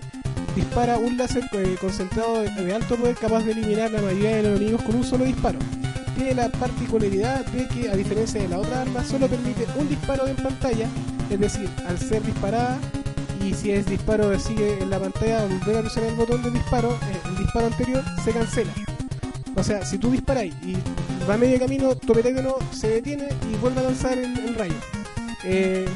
[0.58, 4.56] dispara un láser eh, concentrado de, alto poder capaz de eliminar la mayoría de los
[4.56, 5.58] enemigos con un solo disparo.
[6.16, 10.26] Tiene la particularidad de que, a diferencia de la otra arma, solo permite un disparo
[10.26, 10.88] en pantalla,
[11.30, 12.76] es decir, al ser disparada
[13.44, 16.50] y si es disparo sigue en la pantalla al volver a presionar el botón de
[16.50, 18.72] disparo, eh, el disparo anterior se cancela.
[19.54, 20.76] O sea, si tú disparáis y
[21.28, 24.74] va a medio camino, tu petágono se detiene y vuelve a lanzar el, el rayo.
[25.44, 25.86] Eh,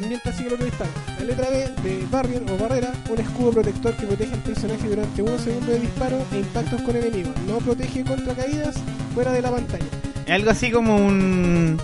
[0.00, 0.90] mientras sigue el otro disparo.
[1.18, 5.22] La letra B de Barrier o Barrera, un escudo protector que protege al personaje durante
[5.22, 7.34] unos segundos de disparo e impactos con enemigos.
[7.46, 8.76] No protege contra caídas
[9.14, 9.84] fuera de la pantalla.
[10.28, 11.80] Algo así como un.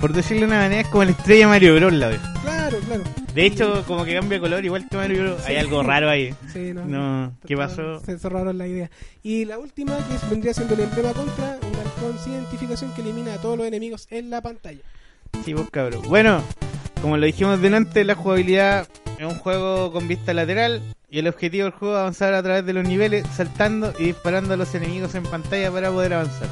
[0.00, 1.92] Por decirlo de una manera, es como la estrella Mario Bros.
[1.92, 2.20] La vez.
[2.42, 3.02] Claro, claro.
[3.34, 5.44] De hecho, como que cambia color igual que Mario Bros.
[5.46, 5.60] Hay Sí.
[5.60, 6.34] algo raro ahí.
[6.52, 8.00] Sí, no, No, ¿qué pasó?
[8.00, 8.90] Se cerraron la idea.
[9.22, 13.34] Y la última, que vendría siendo el emblema contra, un halcón sin identificación que elimina
[13.34, 14.80] a todos los enemigos en la pantalla.
[15.44, 16.02] Sí, vos cabrón.
[16.08, 16.42] Bueno,
[17.00, 18.86] como lo dijimos delante, la jugabilidad
[19.18, 22.64] es un juego con vista lateral y el objetivo del juego es avanzar a través
[22.66, 26.48] de los niveles, saltando y disparando a los enemigos en pantalla para poder avanzar.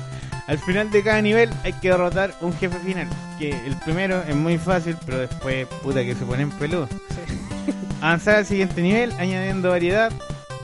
[0.46, 4.34] Al final de cada nivel hay que derrotar un jefe final, que el primero es
[4.34, 6.88] muy fácil, pero después puta que se ponen peludos.
[6.90, 7.72] Sí.
[8.00, 10.10] Avanzar al siguiente nivel, añadiendo variedad.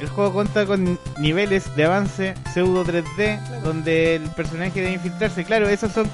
[0.00, 5.44] El juego cuenta con niveles de avance pseudo 3D, donde el personaje debe infiltrarse.
[5.44, 6.08] Claro, esos son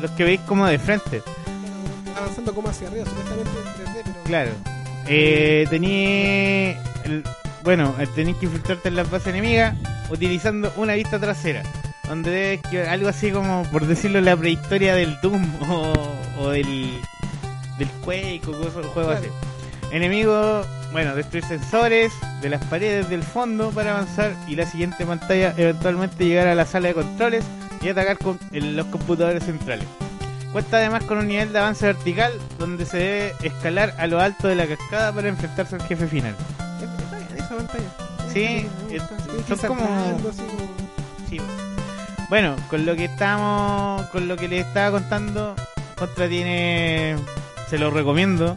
[0.00, 1.22] los que veis como de frente.
[2.16, 4.22] Avanzando como hacia arriba, supuestamente en 3D, pero...
[4.24, 4.50] Claro.
[5.08, 6.70] Eh, tenía
[7.04, 7.22] el-
[7.62, 9.74] bueno, eh, tenéis que infiltrarte en las bases enemigas
[10.10, 11.62] utilizando una vista trasera.
[12.08, 15.92] Donde que algo así como, por decirlo, la prehistoria del Doom o,
[16.40, 17.00] o del,
[17.78, 19.10] del Quake o cosas, Claro.
[19.10, 19.26] así.
[19.92, 22.12] Enemigos, bueno, destruir sensores
[22.42, 26.64] de las paredes del fondo para avanzar y la siguiente pantalla eventualmente llegar a la
[26.66, 27.44] sala de controles
[27.82, 29.86] y atacar con el- los computadores centrales.
[30.56, 34.48] Cuenta además con un nivel de avance vertical donde se debe escalar a lo alto
[34.48, 36.34] de la cascada para enfrentarse al jefe final.
[37.36, 37.84] Esa pantalla.
[38.32, 38.98] Sí, que
[39.54, 40.18] son como-
[41.28, 41.38] Sí.
[42.30, 45.54] Bueno, con lo que estamos, con lo que les estaba contando,
[45.98, 47.16] Contra tiene,
[47.68, 48.54] se lo recomiendo.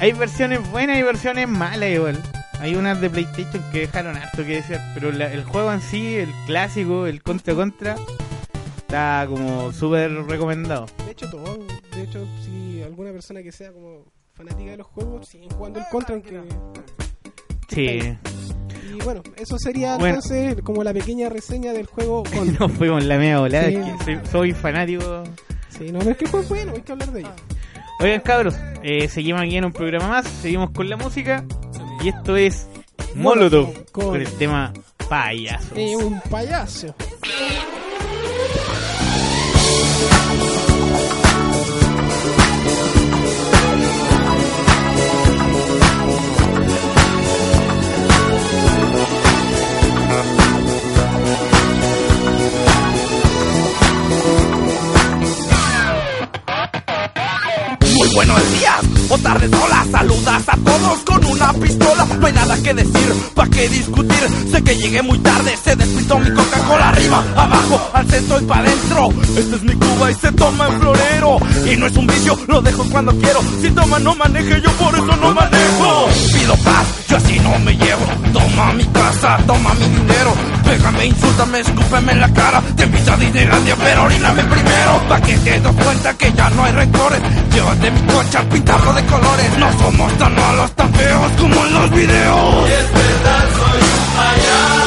[0.00, 2.20] Hay versiones buenas y versiones malas igual.
[2.58, 6.16] Hay unas de PlayStation que dejaron harto que decir, pero la- el juego en sí,
[6.16, 7.94] el clásico, el Contra Contra,
[8.86, 10.86] está como súper recomendado.
[11.04, 11.58] De hecho, todo.
[11.94, 14.04] De hecho, si alguna persona que sea como
[14.34, 16.40] fanática de los juegos, siguen jugando el contra, aunque.
[17.68, 18.16] Sí,
[18.96, 20.16] Y bueno, eso sería Bueno.
[20.16, 22.66] entonces como la pequeña reseña del juego contra.
[22.68, 23.74] nos fuimos la media volada, Sí.
[23.76, 25.24] es que soy, soy fanático.
[25.70, 27.32] Sí, no, pero es que es bueno, hay que hablar de ello.
[28.00, 31.44] Oigan cabros, eh, seguimos aquí en un programa más, seguimos con la música
[32.02, 32.68] y esto es
[33.16, 34.72] Molotov Con- con el tema
[35.08, 35.74] payaso.
[35.74, 36.94] Es un payaso.
[58.14, 62.06] Buenos días o tardes, hola, saludas a todos con una pistola.
[62.18, 64.28] No hay nada que decir, pa' qué discutir.
[64.50, 68.58] Sé que llegué muy tarde, se despistó mi Coca-Cola arriba, abajo, al centro y pa'
[68.58, 69.08] adentro.
[69.36, 71.38] Esta es mi Cuba y se toma en florero.
[71.70, 73.40] Y no es un vicio, lo dejo cuando quiero.
[73.60, 76.08] Si toma, no maneje, yo por eso no manejo.
[76.32, 78.06] Pido paz, yo así no me llevo.
[78.32, 80.34] Toma mi casa, toma mi dinero.
[80.64, 82.62] Pégame, insúltame, escúpeme en la cara.
[82.76, 85.02] Te invito a Disneylandia, pero oríname primero.
[85.08, 87.20] Pa' que te des cuenta que ya no hay rencores.
[87.52, 89.58] Llévate mi coche a pintarlo de colores.
[89.58, 92.70] No somos tan malos, tan feos como en los videos.
[92.70, 92.86] es
[93.56, 94.83] soy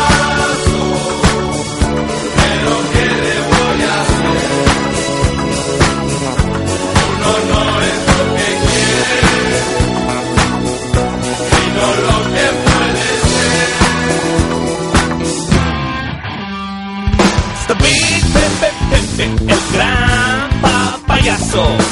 [21.57, 21.86] payaso.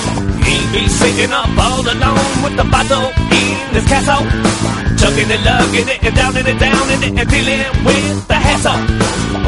[0.76, 4.28] He be sitting up all alone with the bottle in his castle.
[5.00, 8.84] Chugging and lugging it and down it down it and dealing with the hassle.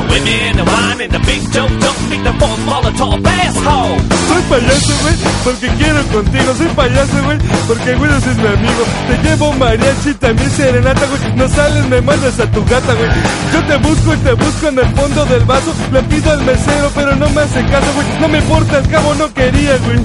[0.07, 3.99] Women and wine and the big joke don't need the fourth Molotov asshole.
[4.27, 6.49] Soy payaso, güey, porque quiero contigo.
[6.55, 8.83] Soy payaso, güey, porque güey es mi amigo.
[9.07, 11.35] Te llevo mariachi, también serenata, güey.
[11.35, 13.11] No sales, me mandas a tu gata, güey.
[13.51, 15.75] Yo te busco y te busco en el fondo del vaso.
[15.91, 18.07] Le pido al mesero, pero no me hace caso, güey.
[18.21, 19.99] No me importa, al cabo no quería, güey.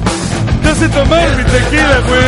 [0.72, 2.22] Sé tomar mi tequila, güey.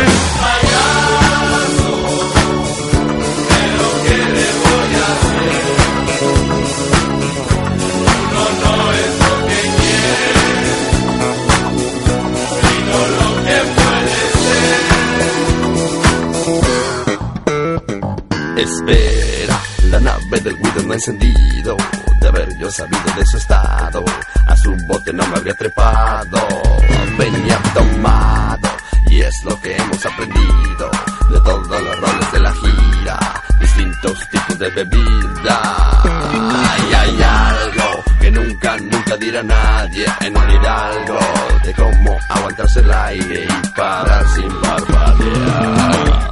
[18.57, 21.77] Espera, la nave del Guido no ha encendido.
[22.21, 24.05] De haber yo sabido de su estado,
[24.47, 26.84] a su bote no me habría trepado.
[27.19, 28.69] Venía tomado,
[29.07, 30.91] y es lo que hemos aprendido
[31.31, 33.43] de todos los roles de la gira.
[33.61, 35.63] Distintos tipos de bebida.
[36.03, 41.19] Ay, hay algo que nunca, nunca dirá nadie en un hidalgo.
[41.65, 46.31] De cómo aguantarse el aire y parar sin parpadear.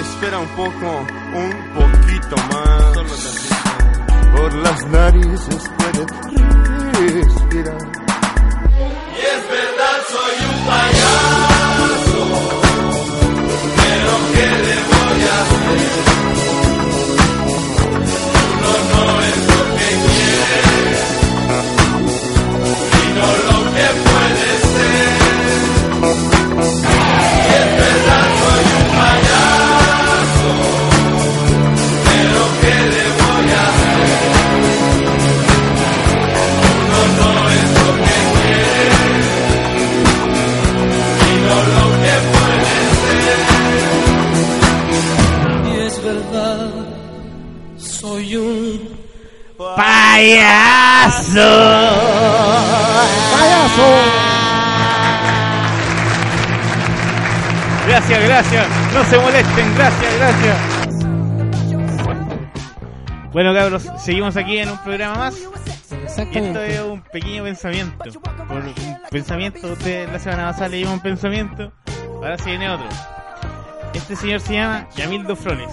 [0.00, 3.00] Espera un poco, un poquito más.
[4.36, 6.06] Por las narices puedes
[50.20, 51.48] ¡Payaso!
[57.88, 58.66] Gracias, gracias.
[58.92, 60.58] No se molesten, gracias, gracias.
[63.32, 65.38] Bueno, cabros, seguimos aquí en un programa más.
[65.38, 68.20] Y esto es un pequeño pensamiento.
[68.46, 68.74] Por un
[69.10, 71.72] pensamiento, ustedes la semana pasada leímos un pensamiento,
[72.16, 72.88] ahora se viene otro.
[73.92, 75.68] Este señor se llama Yamildo Flores.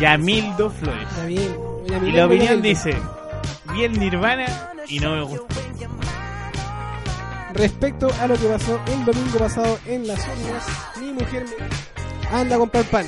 [0.00, 1.08] Yamildo Flores.
[1.28, 2.96] Y la opinión dice.
[3.72, 4.46] vi el Nirvana
[4.88, 5.46] y no me gustó.
[7.54, 10.66] Respecto a lo que pasó el domingo pasado en las urnas,
[10.98, 13.06] mi mujer me anda a comprar pan.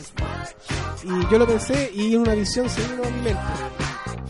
[1.03, 3.41] Y yo lo pensé y una visión se vino a mi mente.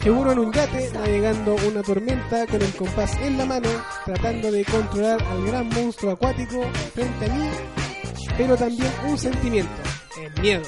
[0.05, 3.71] Seguro en un yate, navegando una tormenta con el compás en la mano,
[4.05, 7.49] tratando de controlar al gran monstruo acuático frente a mí,
[8.37, 9.73] pero también un sentimiento,
[10.21, 10.63] el miedo.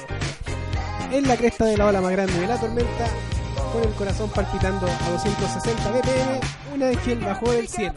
[1.11, 3.07] En la cresta de la ola más grande de la tormenta,
[3.71, 6.39] con el corazón palpitando a 260 bpm,
[6.73, 7.93] un ángel bajó del cielo.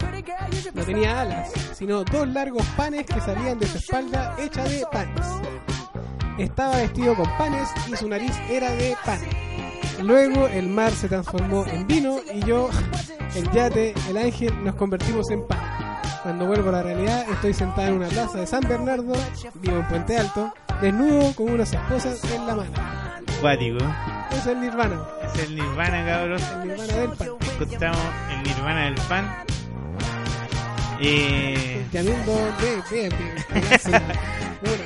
[0.75, 5.27] No tenía alas, sino dos largos panes que salían de su espalda hecha de panes.
[6.37, 9.21] Estaba vestido con panes y su nariz era de pan.
[10.03, 12.71] Luego el mar se transformó en vino y yo,
[13.35, 15.59] el yate, el ángel, nos convertimos en pan.
[16.23, 19.13] Cuando vuelvo a la realidad, estoy sentado en una plaza de San Bernardo,
[19.55, 22.71] vivo en Puente Alto, desnudo con unas esposas en la mano.
[23.41, 23.79] Cuático.
[24.33, 26.43] Es el Nirvana, Es el Nirvana, cabros.
[26.53, 27.29] el Nirvana del pan.
[27.41, 28.01] Escuchamos
[28.33, 29.50] el Nirvana del fan.
[31.03, 31.87] Eh,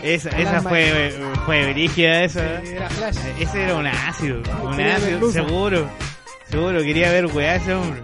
[0.03, 2.61] esa, esa fue, fue brígida, esa.
[2.63, 3.17] Era flash.
[3.39, 5.91] Ese era un ácido, un ácido, seguro.
[6.49, 8.01] Seguro, quería ver weá ese hombre.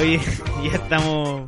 [0.00, 0.20] Oye,
[0.64, 1.42] ya estamos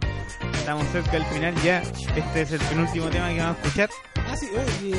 [0.55, 1.82] estamos cerca del final ya.
[2.14, 3.90] Este es el penúltimo tema que vamos a escuchar.
[4.28, 4.94] Ah, sí, oye,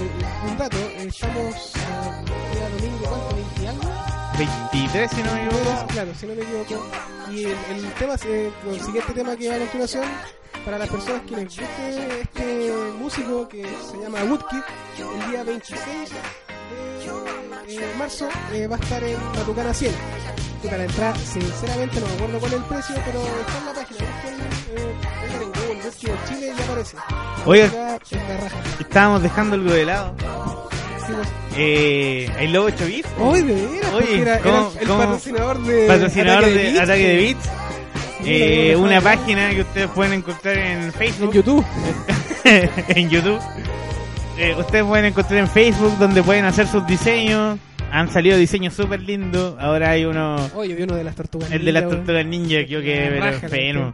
[0.47, 3.35] un dato, eh, estamos eh, día domingo, ¿cuánto?
[3.37, 4.11] ¿20 y algo?
[4.37, 5.87] 23, si no me equivoco.
[5.87, 6.85] claro, si no me equivoco.
[7.31, 10.03] Y el, el tema, eh, el siguiente tema que va a continuación,
[10.65, 14.61] para las personas que les guste este músico que se llama Woodkid,
[15.23, 15.79] el día 26
[17.67, 19.91] de eh, marzo eh, va a estar en Matucana 100.
[20.63, 23.73] Y para entrar, sinceramente no me acuerdo cuál es el precio, pero está en la
[23.73, 23.99] página.
[24.11, 24.39] Busquen,
[24.77, 24.95] eh,
[25.41, 26.97] en Google, Woodkid Chile y aparece.
[27.45, 27.99] Oiga,
[28.79, 30.15] estábamos dejando algo de lado.
[30.17, 33.09] Pues, Eh, ¿El Lobo 8 bits?
[33.19, 36.79] Hoy de veras, Oye, porque era, era ¿cómo- el patrocinador de Patrocinador Ataque de Beats,
[36.79, 37.17] Ataque de.
[37.17, 37.49] Beats.
[38.25, 41.33] Eh, una página que ustedes pueden encontrar en en Facebook.
[41.33, 41.65] YouTube.
[42.43, 43.39] en YouTube.
[44.37, 47.59] Eh, ustedes pueden encontrar en Facebook donde pueden hacer sus diseños.
[47.91, 49.55] Han salido diseños súper lindos.
[49.59, 51.51] Ahora hay uno, Oye, vi uno de las tortugas.
[51.51, 53.93] el de las tortugas ninja, que yo que pero enfermo.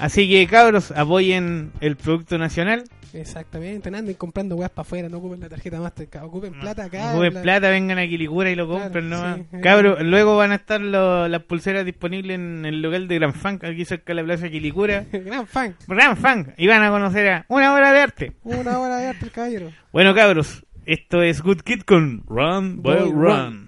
[0.00, 2.84] Así que cabros, apoyen el producto nacional.
[3.14, 7.10] Exactamente, anden comprando weas para afuera, no ocupen la tarjeta Mastercard, ocupen plata acá.
[7.12, 9.36] Ocupen la- plata, vengan a Quilicura y lo Claro, compren nomás.
[9.36, 9.60] sí, eh.
[9.60, 13.64] Cabros, luego van a estar lo- las pulseras disponibles en el local de Gran Funk,
[13.64, 15.04] aquí cerca de la plaza de Quilicura.
[15.12, 18.32] Gran fan, Gran Funk, y van a conocer a una hora de arte.
[18.44, 19.70] una hora de arte el caballero.
[19.92, 23.20] Bueno, cabros, esto es Good Kid con Run, Boy, Boy, Run.
[23.22, 23.61] Run,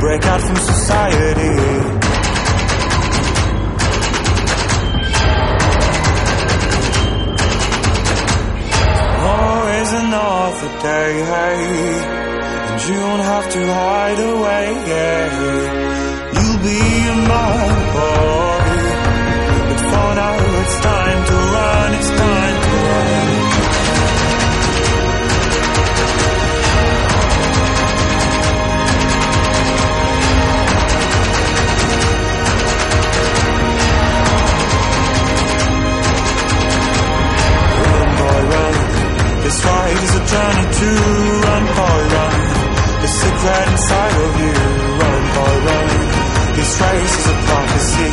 [0.00, 1.54] Break out from society.
[9.26, 11.12] Always another day.
[12.70, 15.78] And you don't have to hide away, yeah.
[16.34, 17.58] You'll be a my
[17.92, 18.47] boy.
[39.48, 40.88] This fight is a journey to
[41.40, 42.36] run, boy, run.
[43.00, 44.52] The secret inside of you.
[45.00, 45.88] Run, boy, run.
[46.54, 48.10] This race is a prophecy.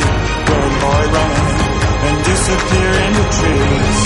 [0.48, 1.34] Run, boy, run.
[2.08, 3.98] And disappear in the trees.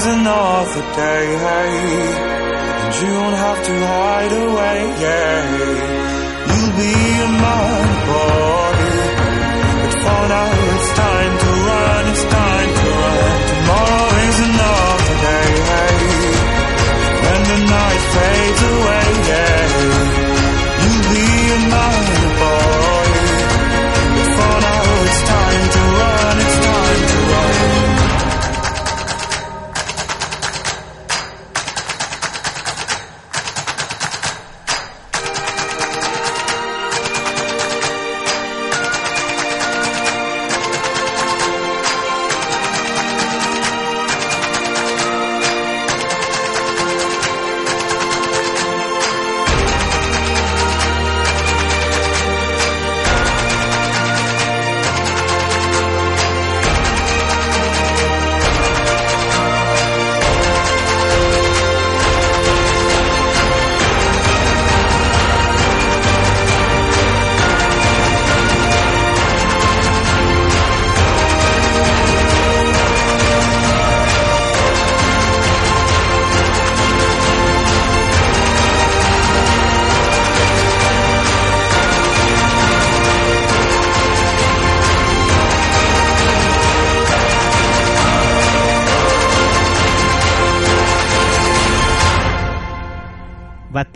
[0.00, 1.26] Always another day.
[2.80, 4.78] And you don't have to hide away.
[6.48, 6.96] You'll be
[7.44, 7.68] my
[8.08, 8.78] boy.
[9.82, 13.30] But for now, it's time to run, it's time to run.
[13.50, 13.99] Tomorrow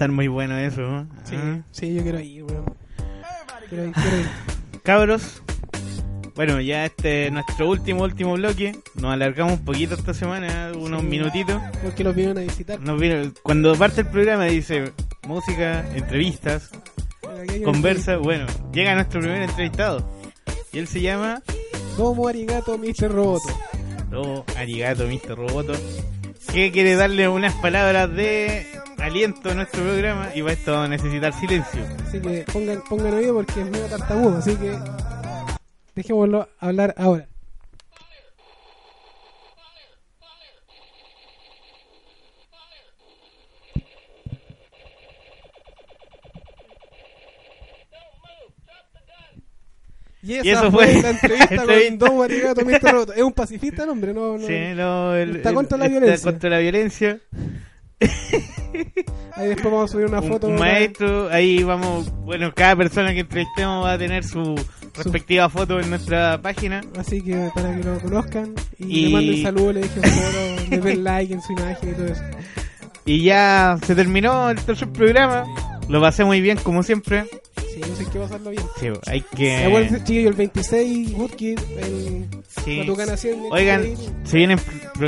[0.05, 0.83] estar muy bueno eso.
[0.83, 1.09] ¿no?
[1.25, 1.61] Sí, Ah.
[1.71, 2.65] sí, yo quiero ir, weón.
[3.69, 4.27] Quiero ir, quiero ir.
[4.83, 5.43] Cabros,
[6.35, 8.77] bueno, ya este es nuestro último, último bloque.
[8.97, 11.07] Nos alargamos un poquito esta semana, unos Sí.
[11.07, 11.63] minutitos.
[11.83, 12.79] Porque los vinieron a visitar.
[12.81, 13.01] Nos
[13.43, 14.93] cuando parte el programa dice
[15.27, 16.71] música, entrevistas,
[17.65, 18.19] conversa.
[18.19, 20.07] Bueno, llega nuestro primer entrevistado.
[20.73, 21.41] Y él se llama
[21.97, 23.11] Domo Arigato, Mr.
[23.11, 23.49] Roboto.
[24.15, 25.35] Oh, Arigato, Mr.
[25.37, 25.73] Roboto.
[26.53, 28.67] Que quiere darle unas palabras de
[28.99, 30.31] aliento a nuestro programa.
[30.35, 31.83] Y para esto vamos a necesitar silencio.
[32.07, 34.39] Así que pongan, pongan oído porque es medio tartamudo.
[34.39, 34.79] Así que
[35.95, 37.27] dejémoslo hablar ahora.
[50.23, 51.89] Y esa Y eso fue fue la entrevista entrevista.
[51.89, 52.93] con Domo Arigato, Mr.
[52.93, 53.13] Roboto.
[53.13, 54.47] Es un pacifista el hombre, no, no.
[54.47, 56.31] Sí, no, el- Está el- contra la está violencia.
[56.31, 57.19] contra la violencia.
[59.37, 60.47] Ahí después vamos a subir una un, foto.
[60.47, 64.55] un maestro, ahí vamos, bueno, cada persona que entrevistemos va a tener su
[64.95, 66.83] respectiva foto en nuestra página.
[66.97, 70.79] Así que para que lo conozcan y, Y- le manden saludos, le dejen fotos, le
[70.79, 72.23] den like en su imagen y todo eso.
[73.07, 75.45] Y ya se terminó el tercer programa.
[75.89, 77.25] Lo pasé muy bien, como siempre.
[77.75, 78.63] Sí, no sé qué pasarlo bien.
[78.79, 79.99] Sí, hay ¿Se acuerdan, que.
[79.99, 82.27] chiquillo, el 26, Woodkid, el
[82.65, 82.79] Sí.
[82.79, 84.59] Batucana 100, hay que Oigan, se vienen.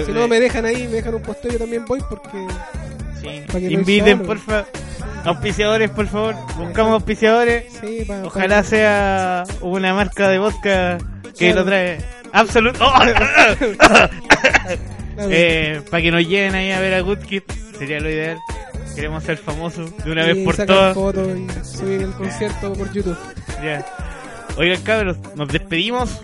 [0.05, 2.47] Si no me dejan ahí, me dejan un posteo, yo también voy porque
[3.21, 3.29] sí.
[3.59, 4.67] que Inviten, por favor.
[5.25, 6.35] Auspiciadores, por favor.
[6.59, 7.73] Buscamos auspiciadores.
[7.81, 10.99] sí, Ojalá sea una marca de vodka
[11.39, 11.61] que Claro.
[11.61, 11.99] lo trae.
[12.33, 12.79] Absolute.
[15.31, 17.43] eh, para que nos lleven ahí a ver a Good Kid.
[17.79, 18.39] Sería lo ideal.
[18.97, 20.95] Queremos ser famosos de una vez por todas.
[20.95, 23.17] fotos y subir el concierto por YouTube.
[23.63, 23.85] Ya.
[24.57, 26.19] Oigan, cabros, nos despedimos.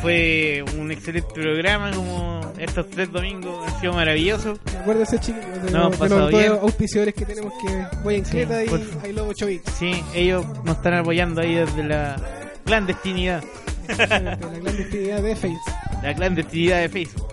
[0.00, 4.58] Fue un excelente programa, como estos tres domingos han sido maravillosos.
[4.80, 6.52] Acuérdense, chicos, de, No, los- de los dos bien.
[6.52, 9.62] auspiciadores que tenemos que voy en Sí, Cleta por y Lobo Chovix.
[9.78, 12.16] Sí, ellos nos están apoyando ahí desde la
[12.64, 13.42] clandestinidad.
[13.88, 15.72] de la clandestinidad de Facebook.
[16.02, 17.26] La clandestinidad de Facebook.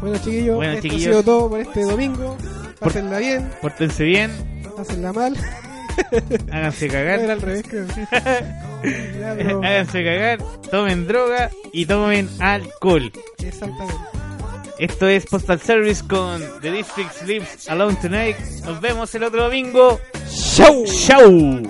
[0.00, 1.06] Bueno, chiquillos, Bueno, esto chiquillos.
[1.06, 2.36] ha sido todo por este domingo.
[2.80, 4.30] Pásenla bien, Pórtense bien,
[4.76, 5.34] pásenla mal.
[6.52, 7.30] háganse Era cagar.
[7.30, 7.86] al revés, creo.
[9.18, 10.38] Ya, pero- háganse cagar,
[10.70, 13.10] tomen droga y tomen alcohol.
[13.38, 13.94] Exactamente.
[14.78, 18.36] Esto es Postal Service con The District Sleeps Alone Tonight.
[18.66, 19.98] Nos vemos el otro domingo.
[20.54, 20.84] ¡Chau!
[20.84, 21.62] ¡Chau!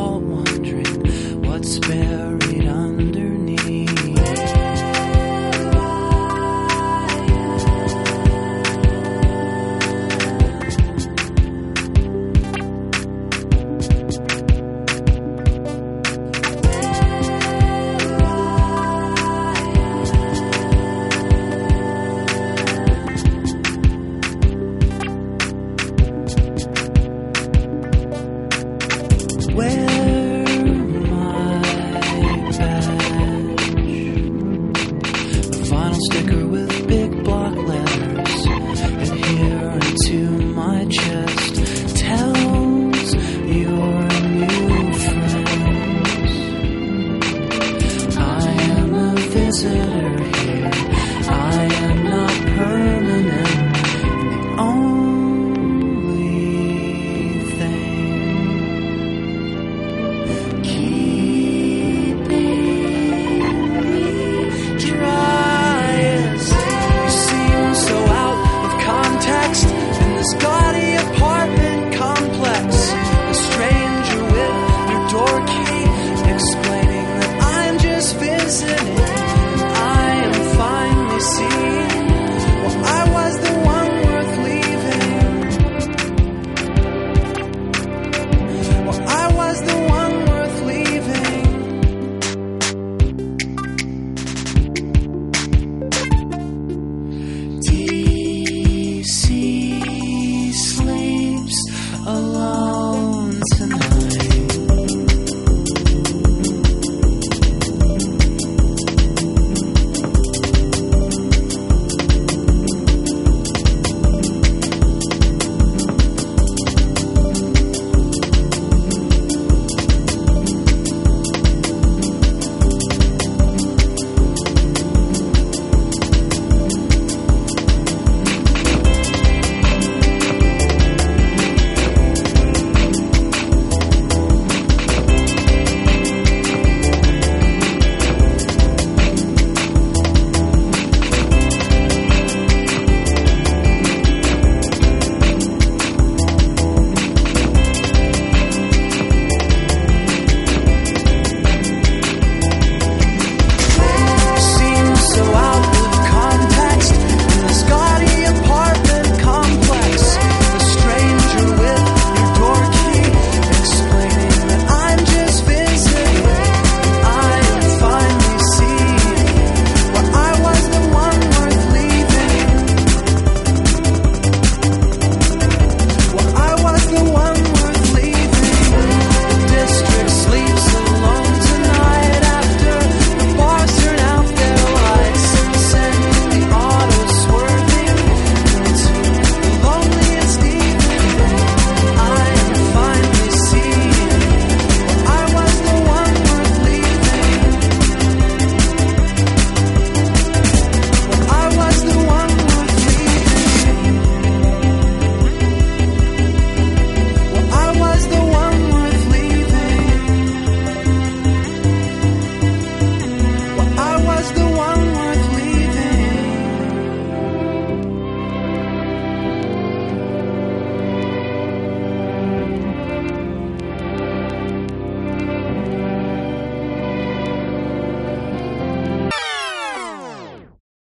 [0.00, 0.29] The